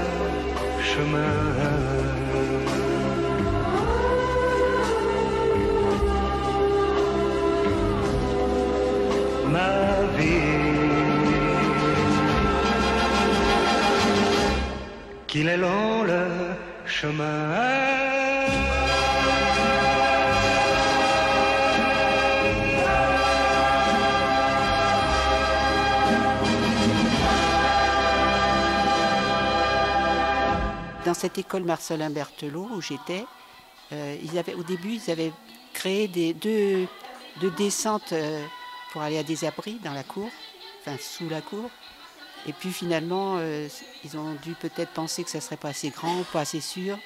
[0.83, 1.75] chemin.
[9.55, 9.71] ma
[10.17, 10.45] vie.
[15.27, 16.23] Qu'il est long le
[16.85, 17.54] chemin.
[31.15, 33.25] Cette école Marcelin Berthelot où j'étais,
[33.93, 34.17] euh,
[34.57, 35.31] au début, ils avaient
[35.73, 36.87] créé des, deux,
[37.57, 38.43] descentes euh,
[38.91, 40.29] pour aller à des abris dans la cour,
[40.81, 41.69] enfin sous la cour.
[42.47, 43.67] Et puis finalement, euh,
[44.03, 46.97] ils ont dû peut-être penser que ça serait pas assez grand, pas assez sûr.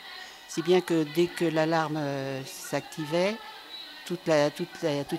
[0.47, 2.01] Si bien que dès que l'alarme
[2.45, 3.36] s'activait,
[4.05, 4.28] toute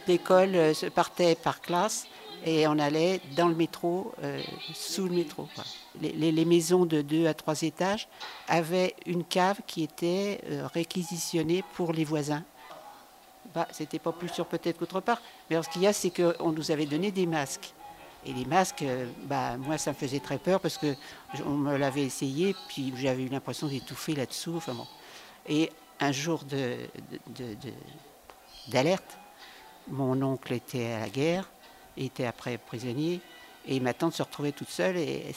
[0.09, 2.09] l'école partait par classe
[2.45, 4.41] et on allait dans le métro, euh,
[4.72, 5.49] sous le métro.
[6.01, 8.09] Les, maisons de deux à trois étages
[8.49, 12.43] avaient une cave qui était euh, réquisitionnée pour les voisins.
[13.55, 16.11] Bah, C'était pas plus sûr peut-être qu'autre part, mais alors, ce qu'il y a, c'est
[16.11, 17.72] qu'on nous avait donné des masques.
[18.24, 20.95] Et les masques, euh, bah, moi, ça me faisait très peur parce que
[21.47, 24.55] on me l'avait essayé, puis j'avais eu l'impression d'étouffer là-dessous.
[24.57, 24.86] Enfin bon.
[25.49, 25.70] Et
[26.01, 26.76] un jour de-
[27.28, 27.57] de-
[28.68, 29.18] d'alerte,
[29.88, 31.51] mon oncle était à la guerre,
[31.97, 33.20] était après prisonnier,
[33.66, 35.34] et ma tante se retrouvait toute seule et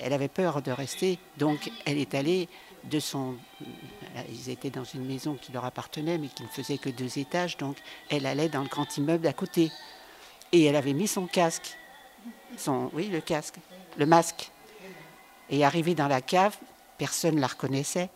[0.00, 1.18] elle avait peur de rester.
[1.38, 2.48] Donc elle est allée
[2.84, 3.36] de son.
[4.30, 7.56] Ils étaient dans une maison qui leur appartenait, mais qui ne faisait que deux étages,
[7.56, 7.76] donc
[8.10, 9.70] elle allait dans le grand immeuble à côté.
[10.52, 11.76] Et elle avait mis son casque.
[12.56, 13.56] Son, oui, le casque,
[13.96, 14.50] le masque.
[15.50, 16.56] Et arrivée dans la cave,
[16.96, 18.08] personne ne la reconnaissait.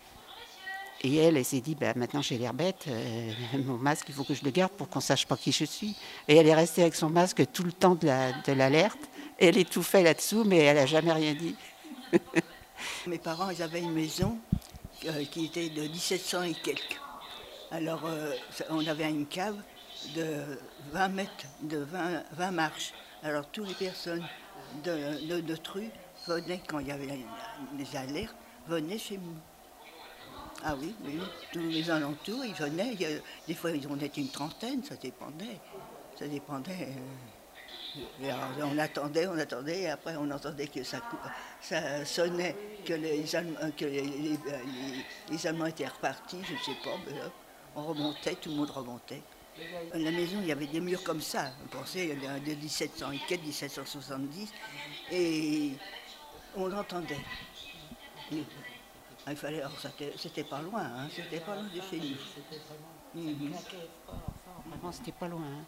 [1.05, 3.33] Et elle, elle s'est dit, bah, maintenant j'ai l'air bête, euh,
[3.65, 5.97] mon masque, il faut que je le garde pour qu'on sache pas qui je suis.
[6.29, 8.99] Et elle est restée avec son masque tout le temps de la- de l'alerte.
[9.39, 11.57] elle étouffait là-dessous, mais elle n'a jamais rien dit.
[13.07, 14.39] Mes parents, ils avaient une maison
[15.07, 17.01] euh, qui était de 1700 et quelques.
[17.73, 18.33] Alors, euh,
[18.71, 19.57] on avait une cave
[20.15, 20.59] de
[20.93, 22.93] 20 mètres, de 20, 20 marches.
[23.25, 24.25] Alors, toutes les personnes
[24.85, 25.85] de, de, Tru
[26.27, 27.09] venaient, quand il y avait
[27.77, 28.35] les alertes,
[28.69, 29.35] venaient chez nous.
[30.65, 31.19] Ah oui, oui,
[31.53, 32.93] tous les alentours, ils venaient.
[32.93, 35.59] il y a- des fois, ils en étaient une trentaine, ça dépendait.
[36.19, 36.89] Ça dépendait.
[38.23, 41.01] euh, alors, on attendait, on attendait, et après on entendait que ça,
[42.05, 42.57] sonnait,
[42.87, 47.19] que les Allemands, que les, Allemands étaient repartis, je ne sais pas, mais
[47.77, 49.23] on remontait, tout le monde remontait.
[49.95, 53.19] La maison, il y avait des murs comme ça, on pensait euh, de 1700 et
[53.29, 54.51] quelques, 1770,
[55.11, 55.73] et
[56.57, 56.85] on ah,
[59.29, 59.73] il fallait, alors
[60.17, 62.17] c'était pas loin, hein, c'était pas loin de chez nous.
[63.15, 63.55] Mmh.
[64.75, 65.43] Enfin, c'était pas loin.
[65.43, 65.65] Hein.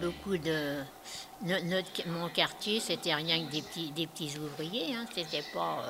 [0.00, 0.82] Beaucoup de.
[2.06, 4.94] mon quartier, c'était rien que des petits, des petits ouvriers.
[4.94, 5.04] Hein.
[5.14, 5.84] C'était pas.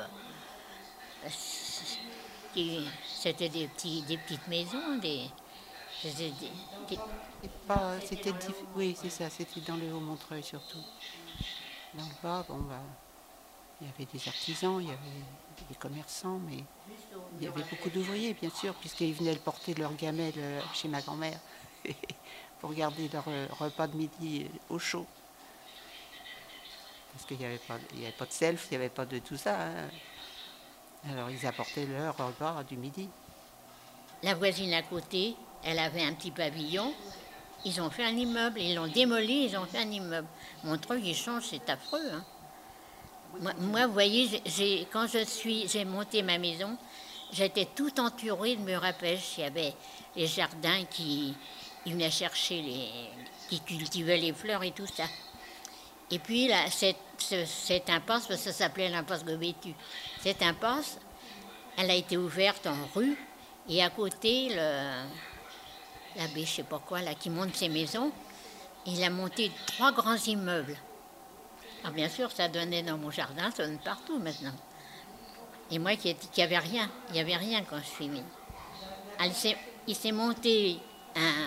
[1.25, 5.27] euh, c'était des, petits, des petites maisons, des.
[6.03, 6.33] C'était
[8.75, 10.83] oui, c'est ça, c'était dans le Haut-Montreuil surtout.
[11.95, 12.81] Dans le bas, bon, bah,
[13.81, 16.65] il y avait des artisans, il y avait des commerçants, mais
[17.39, 21.03] il y avait beaucoup d'ouvriers, bien sûr, puisqu'ils venaient porter leur gamelle euh, chez ma
[21.03, 21.39] grand-mère
[22.61, 25.07] pour garder leur euh, repas de midi au chaud.
[27.13, 29.61] Parce qu'il n'y avait, avait pas de self, il n'y avait pas de tout ça.
[29.61, 29.89] hein.
[31.11, 33.09] Alors ils apportaient leur repas du midi.
[34.23, 35.35] La voisine à côté,
[35.65, 36.93] elle avait un petit pavillon.
[37.65, 40.29] Ils ont fait un immeuble, ils l'ont démoli, ils ont fait un immeuble.
[40.65, 42.11] Montreuil, il change, c'est affreux.
[42.13, 42.25] hein.
[43.59, 44.43] Moi, vous voyez,
[44.93, 46.77] quand j'ai monté ma maison,
[47.33, 49.39] j'étais tout entourée de murs à pêche.
[49.39, 49.75] Il y avait
[50.17, 51.35] les jardins qui
[51.87, 52.89] ils venaient chercher les,
[53.49, 55.05] qui cultivaient les fleurs et tout ça.
[56.11, 59.75] Et puis là, cette, ce- cette impasse, parce que ça s'appelait l'impasse Gobétu,
[60.21, 60.99] cette impasse,
[61.77, 63.17] elle a été ouverte en rue,
[63.69, 64.49] et à côté,
[66.17, 68.11] l'abbé, je sais pas quoi, là, qui monte ses maisons,
[68.87, 70.77] il a monté trois grands immeubles.
[71.83, 74.55] Alors bien sûr, ça donnait dans mon jardin, ça donne partout maintenant.
[75.71, 78.25] Et moi qui n'avais rien, il n'y avait rien quand je suis venue.
[79.87, 80.79] Il s'est monté
[81.15, 81.47] un,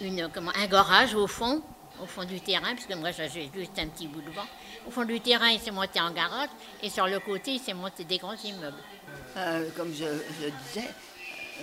[0.00, 1.62] une, comment, un garage au fond,
[2.02, 4.46] au fond du terrain, parce que moi j'ai juste un petit bout de vent.
[4.86, 6.48] Au fond du terrain, il s'est monté en garage,
[6.82, 8.76] et sur le côté, il s'est monté des grands immeubles.
[9.36, 10.88] Euh, comme je, je disais,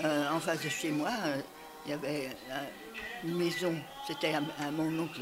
[0.03, 1.41] euh, en face de chez moi, euh,
[1.85, 2.29] il y avait
[3.23, 3.75] une maison,
[4.07, 5.21] c'était un- mon oncle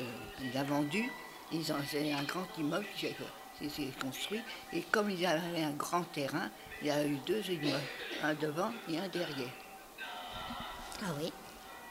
[0.53, 1.11] l'a vendu.
[1.51, 3.07] Ils ont, c'est un grand immeuble qui
[3.69, 4.41] s'est- construit.
[4.73, 6.49] Et comme il y avait un grand terrain,
[6.81, 7.77] il y a eu deux immeubles,
[8.23, 9.51] un devant et un derrière.
[11.03, 11.31] Ah oui,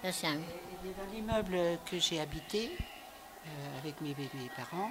[0.03, 0.39] ça c'est un...
[0.83, 2.71] Dans l'immeuble que j'ai habité
[3.47, 4.91] euh, avec mes, mes parents,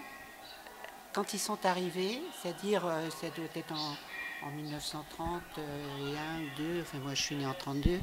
[1.13, 6.43] quand ils sont arrivés, c'est-à-dire, euh, ça doit être en, en 1930 euh, et un
[6.43, 7.99] ou deux, enfin moi je suis née en 32,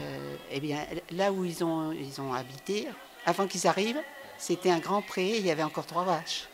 [0.00, 2.86] euh, eh bien là où ils ont, ils ont habité,
[3.24, 4.02] avant qu'ils arrivent,
[4.36, 6.48] c'était un grand pré, il y avait encore trois vaches.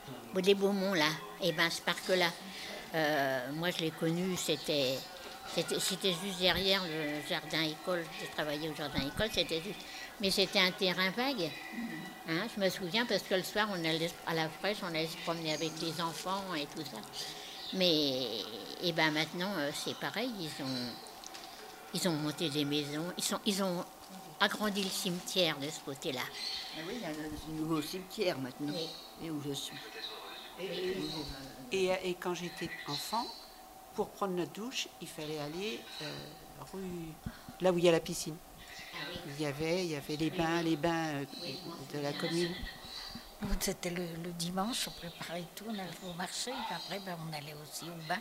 [0.44, 1.08] Les Beaumont, là,
[1.42, 2.30] et ben ce parc-là,
[3.54, 4.96] moi je l'ai connu, c'était,
[5.54, 8.04] c'était juste derrière le jardin école.
[8.20, 9.80] J'ai travaillé au jardin école, c'était juste.
[10.22, 11.50] Mais c'était un terrain vague.
[12.28, 15.08] Hein, je me souviens parce que le soir, on allait à la fraîche, on allait
[15.08, 16.98] se promener avec les enfants et tout ça.
[17.74, 18.28] Mais
[18.82, 20.92] et ben maintenant, euh, c'est pareil, ils ont,
[21.94, 23.84] ils ont monté des maisons, ils, sont, ils ont
[24.38, 26.20] agrandi le cimetière de ce côté-là.
[26.76, 28.74] Ah oui, il y a un nouveau cimetière maintenant,
[29.24, 29.76] et où je suis.
[31.72, 33.26] Et, et quand j'étais enfant,
[33.94, 36.04] pour prendre notre douche, il fallait aller euh,
[36.72, 36.80] rue,
[37.60, 38.36] là où il y a la piscine.
[39.38, 41.24] Il y avait, il y avait les bains, les bains euh,
[41.94, 42.54] de la commune.
[43.58, 47.32] C'était le, le dimanche, on préparait tout, on allait au marché, et après ben, on
[47.36, 48.20] allait aussi au bain.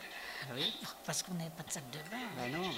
[1.05, 2.47] Parce qu'on n'avait pas de sac de bain.
[2.57, 2.69] Non, non.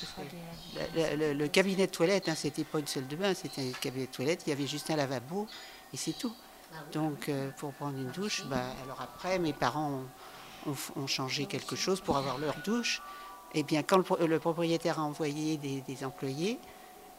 [0.00, 3.16] Il fallait Le, aller- le- le cabinet de toilette, hein, c'était pas une salle de
[3.16, 5.48] bain, c'était un cabinet de toilette, il y avait juste un lavabo
[5.92, 6.32] et c'est tout.
[6.92, 10.02] Donc euh, pour prendre une douche, bah, alors après mes parents
[10.66, 13.02] ont, ont- ont changé quelque chose pour avoir leur douche.
[13.54, 16.60] Et bien quand le, pro- le propriétaire a envoyé des, des employés,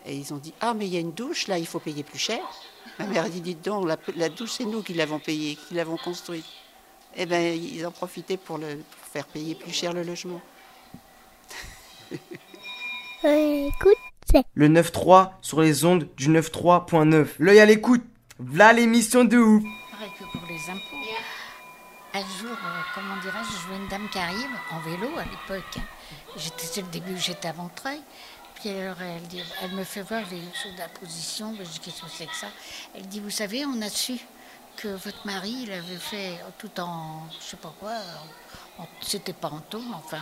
[0.05, 2.03] et ils ont dit Ah mais il y a une douche, là il faut payer
[2.03, 2.39] plus cher.
[2.97, 5.73] Ma mère a dit Dites donc, la, la douche c'est nous qui l'avons payée, qui
[5.73, 6.45] l'avons construite.
[7.15, 10.41] Et bien ils en profitaient pour, le, pour faire payer plus cher le logement.
[13.23, 13.97] Écoute,
[14.31, 14.43] c'est.
[14.53, 17.27] Le 9-3 sur les ondes du 9-3.9.
[17.39, 18.03] L'œil à l'écoute.
[18.39, 19.63] V'là l'émission de ouf.
[19.91, 20.95] Pareil que pour les impôts.
[22.11, 25.77] Un jour, euh, comment dirais-je, je vois une dame qui arrive en vélo à l'époque.
[25.77, 25.81] hein.
[26.37, 27.99] J'étais, c'est le début, j'étais à Montreuil.
[28.65, 31.55] Elle, me fait voir les choses d'imposition.
[31.57, 32.47] Je dis, qu'est-ce que c'est que ça?
[32.93, 34.19] Elle dit, vous savez, on a su
[34.75, 37.95] que votre mari, il avait fait tout en, je sais pas quoi,
[39.01, 40.21] c'était pas en tôle, enfin,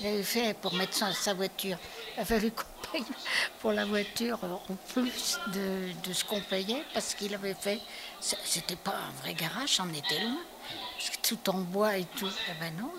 [0.00, 1.78] il avait fait pour mettre sa, sa voiture.
[2.16, 3.04] Il a fallu qu'on paye
[3.60, 7.80] pour la voiture en plus de, ce qu'on payait parce qu'il avait fait,
[8.20, 10.38] c'était pas un vrai garage, c'en était loin.
[11.22, 12.30] Tout en bois et tout.
[12.50, 12.90] Eh ben non,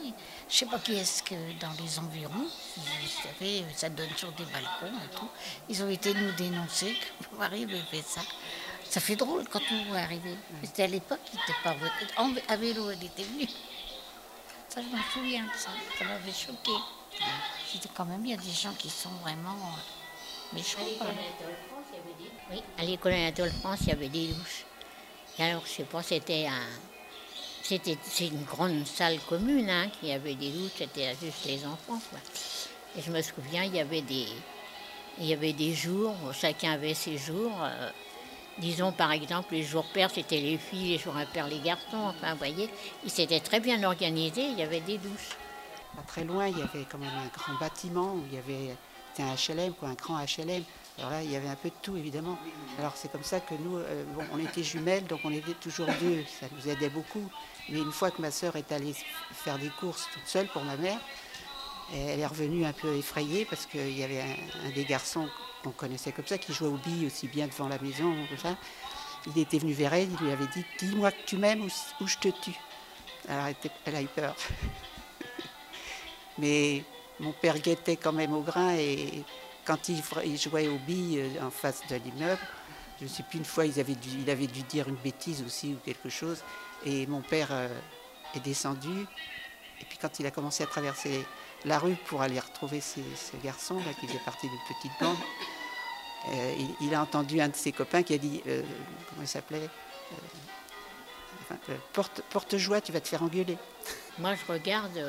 [0.50, 2.48] je sais pas qui est-ce que dans les environs,
[2.78, 5.30] vous savez, ça donne sur des balcons et tout.
[5.70, 8.22] Ils ont été nous dénoncer que mon mari avait fait ça.
[8.90, 10.36] Ça fait drôle quand on voit arriver.
[10.64, 11.76] C'était à l'époque, il n'était pas
[12.18, 13.48] en- à vélo, il était venu.
[14.70, 15.70] Ça, je m'en souviens de ça.
[15.98, 16.72] Ça m'avait choqué.
[17.72, 20.80] C'était quand même, il y a des gens qui sont vraiment euh, méchants.
[22.52, 24.66] Oui, à l'école Anatole France, il y avait des douches.
[25.38, 26.68] Et alors, je sais pas, c'était un.
[27.70, 32.02] C'était c'est une grande salle commune, hein, qui avait des douches, c'était juste les enfants.
[32.98, 34.26] Et je me souviens, il y avait des,
[35.20, 37.52] il y avait des jours, chacun avait ses jours.
[37.62, 37.92] euh,
[38.58, 42.08] Disons par exemple, les jours pairs c'était les filles, les jours impairs les garçons.
[42.08, 42.72] Enfin, vous voyez,
[43.04, 45.38] ils s'étaient très bien organisés, il y avait des douches.
[45.96, 48.76] Pas très loin, il y avait quand même un grand bâtiment où il y avait
[49.20, 50.64] un HLM, quoi, un grand HLM.
[51.00, 52.38] Alors là, il y avait un peu de tout, évidemment.
[52.78, 55.88] Alors c'est comme ça que nous, euh, bon, on était jumelles, donc on était toujours
[56.02, 56.26] deux.
[56.40, 57.32] Ça nous aidait beaucoup.
[57.70, 58.94] Mais une fois que ma sœur est allée
[59.32, 61.00] faire des courses toute seule pour ma mère,
[61.94, 65.28] elle est revenue un peu effrayée parce qu'il y avait un, des garçons
[65.64, 68.14] qu'on connaissait comme ça, qui jouait aux billes aussi bien devant la maison.
[69.28, 72.18] Il était venu vers elle, il lui avait dit Dis-moi que tu m'aimes ou, je
[72.18, 72.56] te tue.
[73.28, 74.36] Alors elle, elle a eu peur.
[76.38, 76.84] Mais
[77.20, 79.24] mon père guettait quand même au grain et
[79.70, 82.42] quand il, jouait aux billes euh, en face de l'immeuble,
[83.00, 86.10] je ne sais plus, une fois il avait, dû, dire une bêtise aussi ou quelque
[86.10, 86.42] chose.
[86.88, 87.68] Et mon père euh,
[88.34, 89.06] est descendu.
[89.80, 91.24] Et puis quand il a commencé à traverser
[91.66, 93.00] la rue pour aller retrouver ce
[93.44, 95.18] garçon là, qui faisait partie d'une petite bande,
[96.34, 99.70] euh, il, a entendu un de ses copains qui a dit, comment il s'appelait
[102.30, 103.58] porte-joie, tu vas te faire engueuler.
[104.18, 105.00] Moi, je regarde.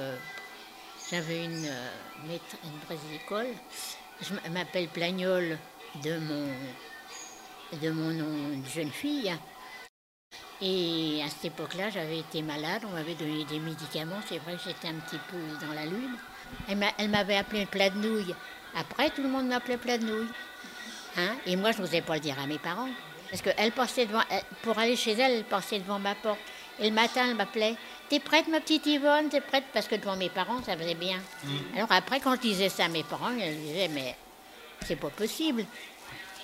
[1.10, 1.70] J'avais une,
[2.24, 3.48] une presse d'école.
[4.22, 5.58] Je m'appelle Plagnol
[6.04, 6.48] de mon,
[7.80, 9.32] de mon nom de jeune fille.
[10.62, 12.82] Et à cette époque-là, j'avais été malade.
[12.86, 14.20] On m'avait donné des médicaments.
[14.28, 16.16] C'est vrai que j'étais un petit peu dans la lune.
[16.68, 17.88] Elle m'a- elle m'avait appelé plat.
[18.76, 19.96] Après, tout le monde m'appelait plat.
[21.16, 22.90] Hein Et moi, je n'osais pas le dire à mes parents.
[23.30, 24.22] Parce qu'elle passait devant,
[24.62, 26.38] pour aller chez elle, elle passait devant ma porte.
[26.78, 27.76] Et le matin, elle m'appelait
[28.10, 29.28] T'es prête, ma petite Yvonne?
[29.30, 29.64] T'es prête?
[29.72, 31.20] Parce que devant mes parents, ça faisait bien.
[31.76, 34.16] Alors après, quand je disais ça à mes parents, ils disaient Mais
[34.84, 35.64] c'est pas possible.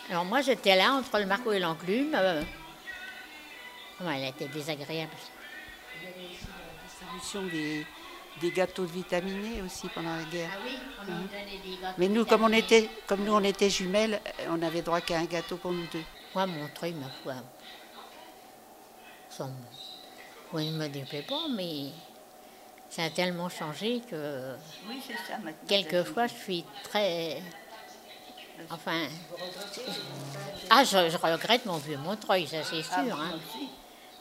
[0.08, 2.14] Alors moi, j'étais là entre le marco et l'enclume.
[2.14, 2.40] euh,
[4.00, 5.10] ouais, elle était désagréable.
[6.84, 7.84] distribution des,
[8.40, 10.50] des gâteaux de vitaminés aussi pendant la guerre.
[10.54, 11.26] Ah oui, on nous Mhm.
[11.26, 14.62] donnait des gâteaux Mais nous, comme on était, comme nous on était jumelles, euh, on
[14.62, 16.04] avait droit qu'à un gâteau pour nous deux.
[16.32, 17.34] Moi, mon truc, ma foi,
[19.28, 19.50] ça me,
[20.56, 21.86] oui, il me déplaît pas, mais
[22.90, 24.54] ça a tellement changé que
[24.88, 25.52] Oui, c'est ça maintenant.
[25.68, 27.42] quelquefois je suis très.
[28.70, 29.06] Enfin.
[30.70, 32.92] Ah, je, je regrette mon vieux Montreuil, ça c'est sûr.
[32.96, 33.34] Ah, moi hein.
[33.36, 33.68] aussi.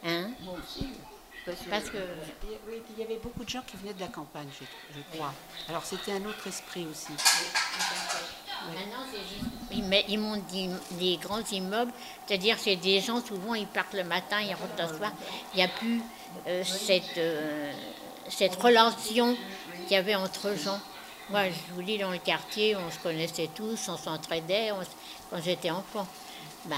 [0.04, 0.30] Hein?
[0.42, 0.88] Moi aussi.
[1.46, 1.98] Parce que, Parce que.
[2.68, 4.66] Oui, puis il y avait beaucoup de gens qui venaient de la campagne, je,
[4.96, 5.34] je crois.
[5.70, 7.14] Alors c'était un autre esprit aussi.
[8.68, 10.70] Maintenant, c'est juste- Ils, met- ils montent des,
[11.00, 11.92] des grands immeubles,
[12.26, 15.12] c'est-à-dire c'est des gens, souvent ils partent le matin, ils rentrent le soir.
[15.54, 16.02] Il n'y a plus
[16.48, 17.72] euh, cette, euh,
[18.30, 19.36] cette relation
[19.84, 20.80] qu'il y avait entre gens.
[21.30, 24.72] Moi, je vous dis, dans le quartier, on se connaissait tous, on s'entraidait
[25.30, 26.08] quand j'étais enfant.
[26.66, 26.76] Ben,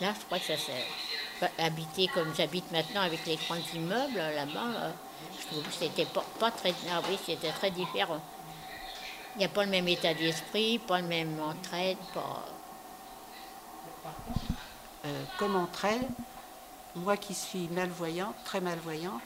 [0.00, 4.82] là, je crois que ça s'est habité comme j'habite maintenant avec les grands immeubles là-bas.
[4.82, 4.90] euh,
[5.70, 6.74] c'était pas, très.
[6.90, 8.20] Ah oui, c'était très différent.
[9.34, 12.44] Il n'y a pas le même état d'esprit, pas le même entraide, pas.
[15.04, 16.08] Euh, comme entre elles,
[16.98, 19.22] moi qui suis malvoyante, très malvoyante,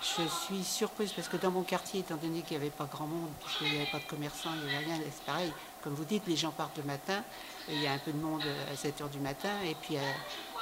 [0.00, 3.06] je suis surprise parce que dans mon quartier, étant donné qu'il n'y avait pas grand
[3.06, 5.52] monde, puisqu'il n'y avait pas de commerçants, il n'y avait rien, c'est pareil.
[5.82, 7.24] Comme vous dites, les gens partent le matin,
[7.68, 8.42] il y a un peu de monde
[8.72, 10.02] à 7 h du matin et puis à,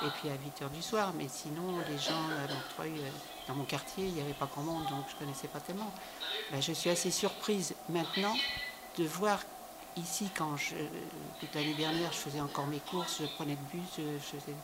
[0.07, 1.13] et puis à 8 h du soir.
[1.19, 2.87] Mais sinon, les gens euh,
[3.47, 5.93] dans mon quartier, il n'y avait pas grand monde, donc je ne connaissais pas tellement.
[6.51, 8.35] Ben, je suis assez surprise maintenant
[8.99, 9.39] de voir
[9.97, 10.75] ici, quand je,
[11.41, 14.55] toute l'année dernière, je faisais encore mes courses, je prenais le bus, je faisais-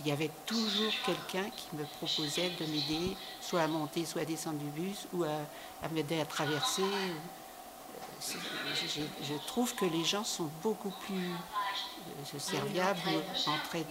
[0.00, 4.24] il y avait toujours quelqu'un qui me proposait de m'aider, soit à monter, soit à
[4.24, 6.82] descendre du bus, ou à, m'aider à traverser.
[8.20, 11.30] Je trouve que les gens sont beaucoup plus
[12.34, 13.00] euh, serviables,
[13.46, 13.86] entraide-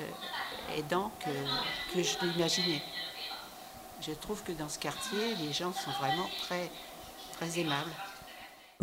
[0.00, 2.82] euh, aidants que, que je l'imaginais.
[4.00, 6.70] Je trouve que dans ce quartier, les gens sont vraiment très,
[7.38, 7.90] très aimables.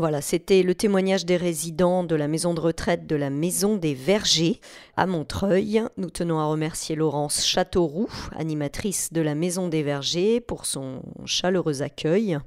[0.02, 3.93] Voilà, c'était le témoignage des résidents de la maison de retraite de la Maison des
[3.93, 4.60] Vergers
[4.97, 5.84] à Montreuil.
[5.95, 11.84] Nous tenons à remercier Laurence Châteauroux, animatrice de la Maison des Vergers, pour son chaleureux
[11.84, 12.39] accueil.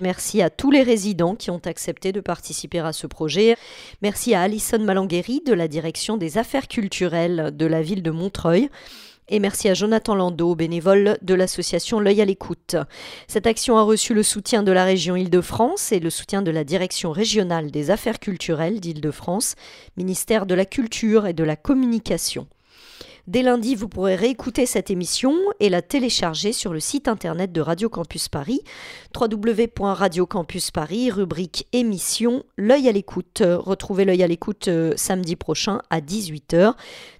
[0.00, 3.58] Merci à tous les résidents qui ont accepté de participer à ce projet.
[4.00, 8.70] Merci à Alison Malangueri de la direction des affaires culturelles de la ville de Montreuil.
[9.30, 12.76] Et merci à Jonathan Landau, bénévole de l'association L'œil à l'écoute.
[13.26, 16.64] Cette action a reçu le soutien de la région Île-de-France et le soutien de la
[16.64, 19.54] direction régionale des affaires culturelles d'Île-de-France,
[19.98, 22.46] ministère de la Culture et de la Communication.
[23.28, 27.60] Dès lundi, vous pourrez réécouter cette émission et la télécharger sur le site internet de
[27.60, 28.62] Radio Campus Paris,
[29.14, 33.42] www.radiocampusparis, rubrique émission, l'œil à l'écoute.
[33.44, 36.72] Retrouvez l'œil à l'écoute euh, samedi prochain à 18h.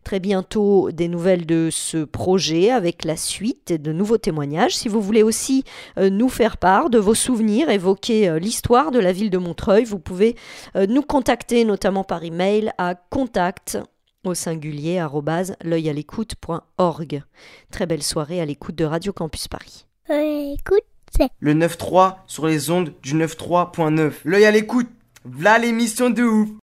[0.02, 4.74] Très bientôt, des nouvelles de ce projet avec la suite et de nouveaux témoignages.
[4.74, 5.64] Si vous voulez aussi
[5.98, 9.84] euh, nous faire part de vos souvenirs, évoquer euh, l'histoire de la ville de Montreuil,
[9.84, 10.36] vous pouvez
[10.74, 13.78] nous contacter notamment par email à contact
[14.24, 17.22] au singulier arrobase l'œil à l'écoute.org.
[17.70, 19.86] Très belle soirée à l'écoute de Radio Campus Paris.
[20.08, 20.84] Écoute,
[21.16, 21.28] c'est.
[21.40, 24.12] Le 9-3 sur les ondes du 9.3.9.
[24.24, 24.88] L'œil à l'écoute.
[25.24, 26.48] V'là l'émission de ouf.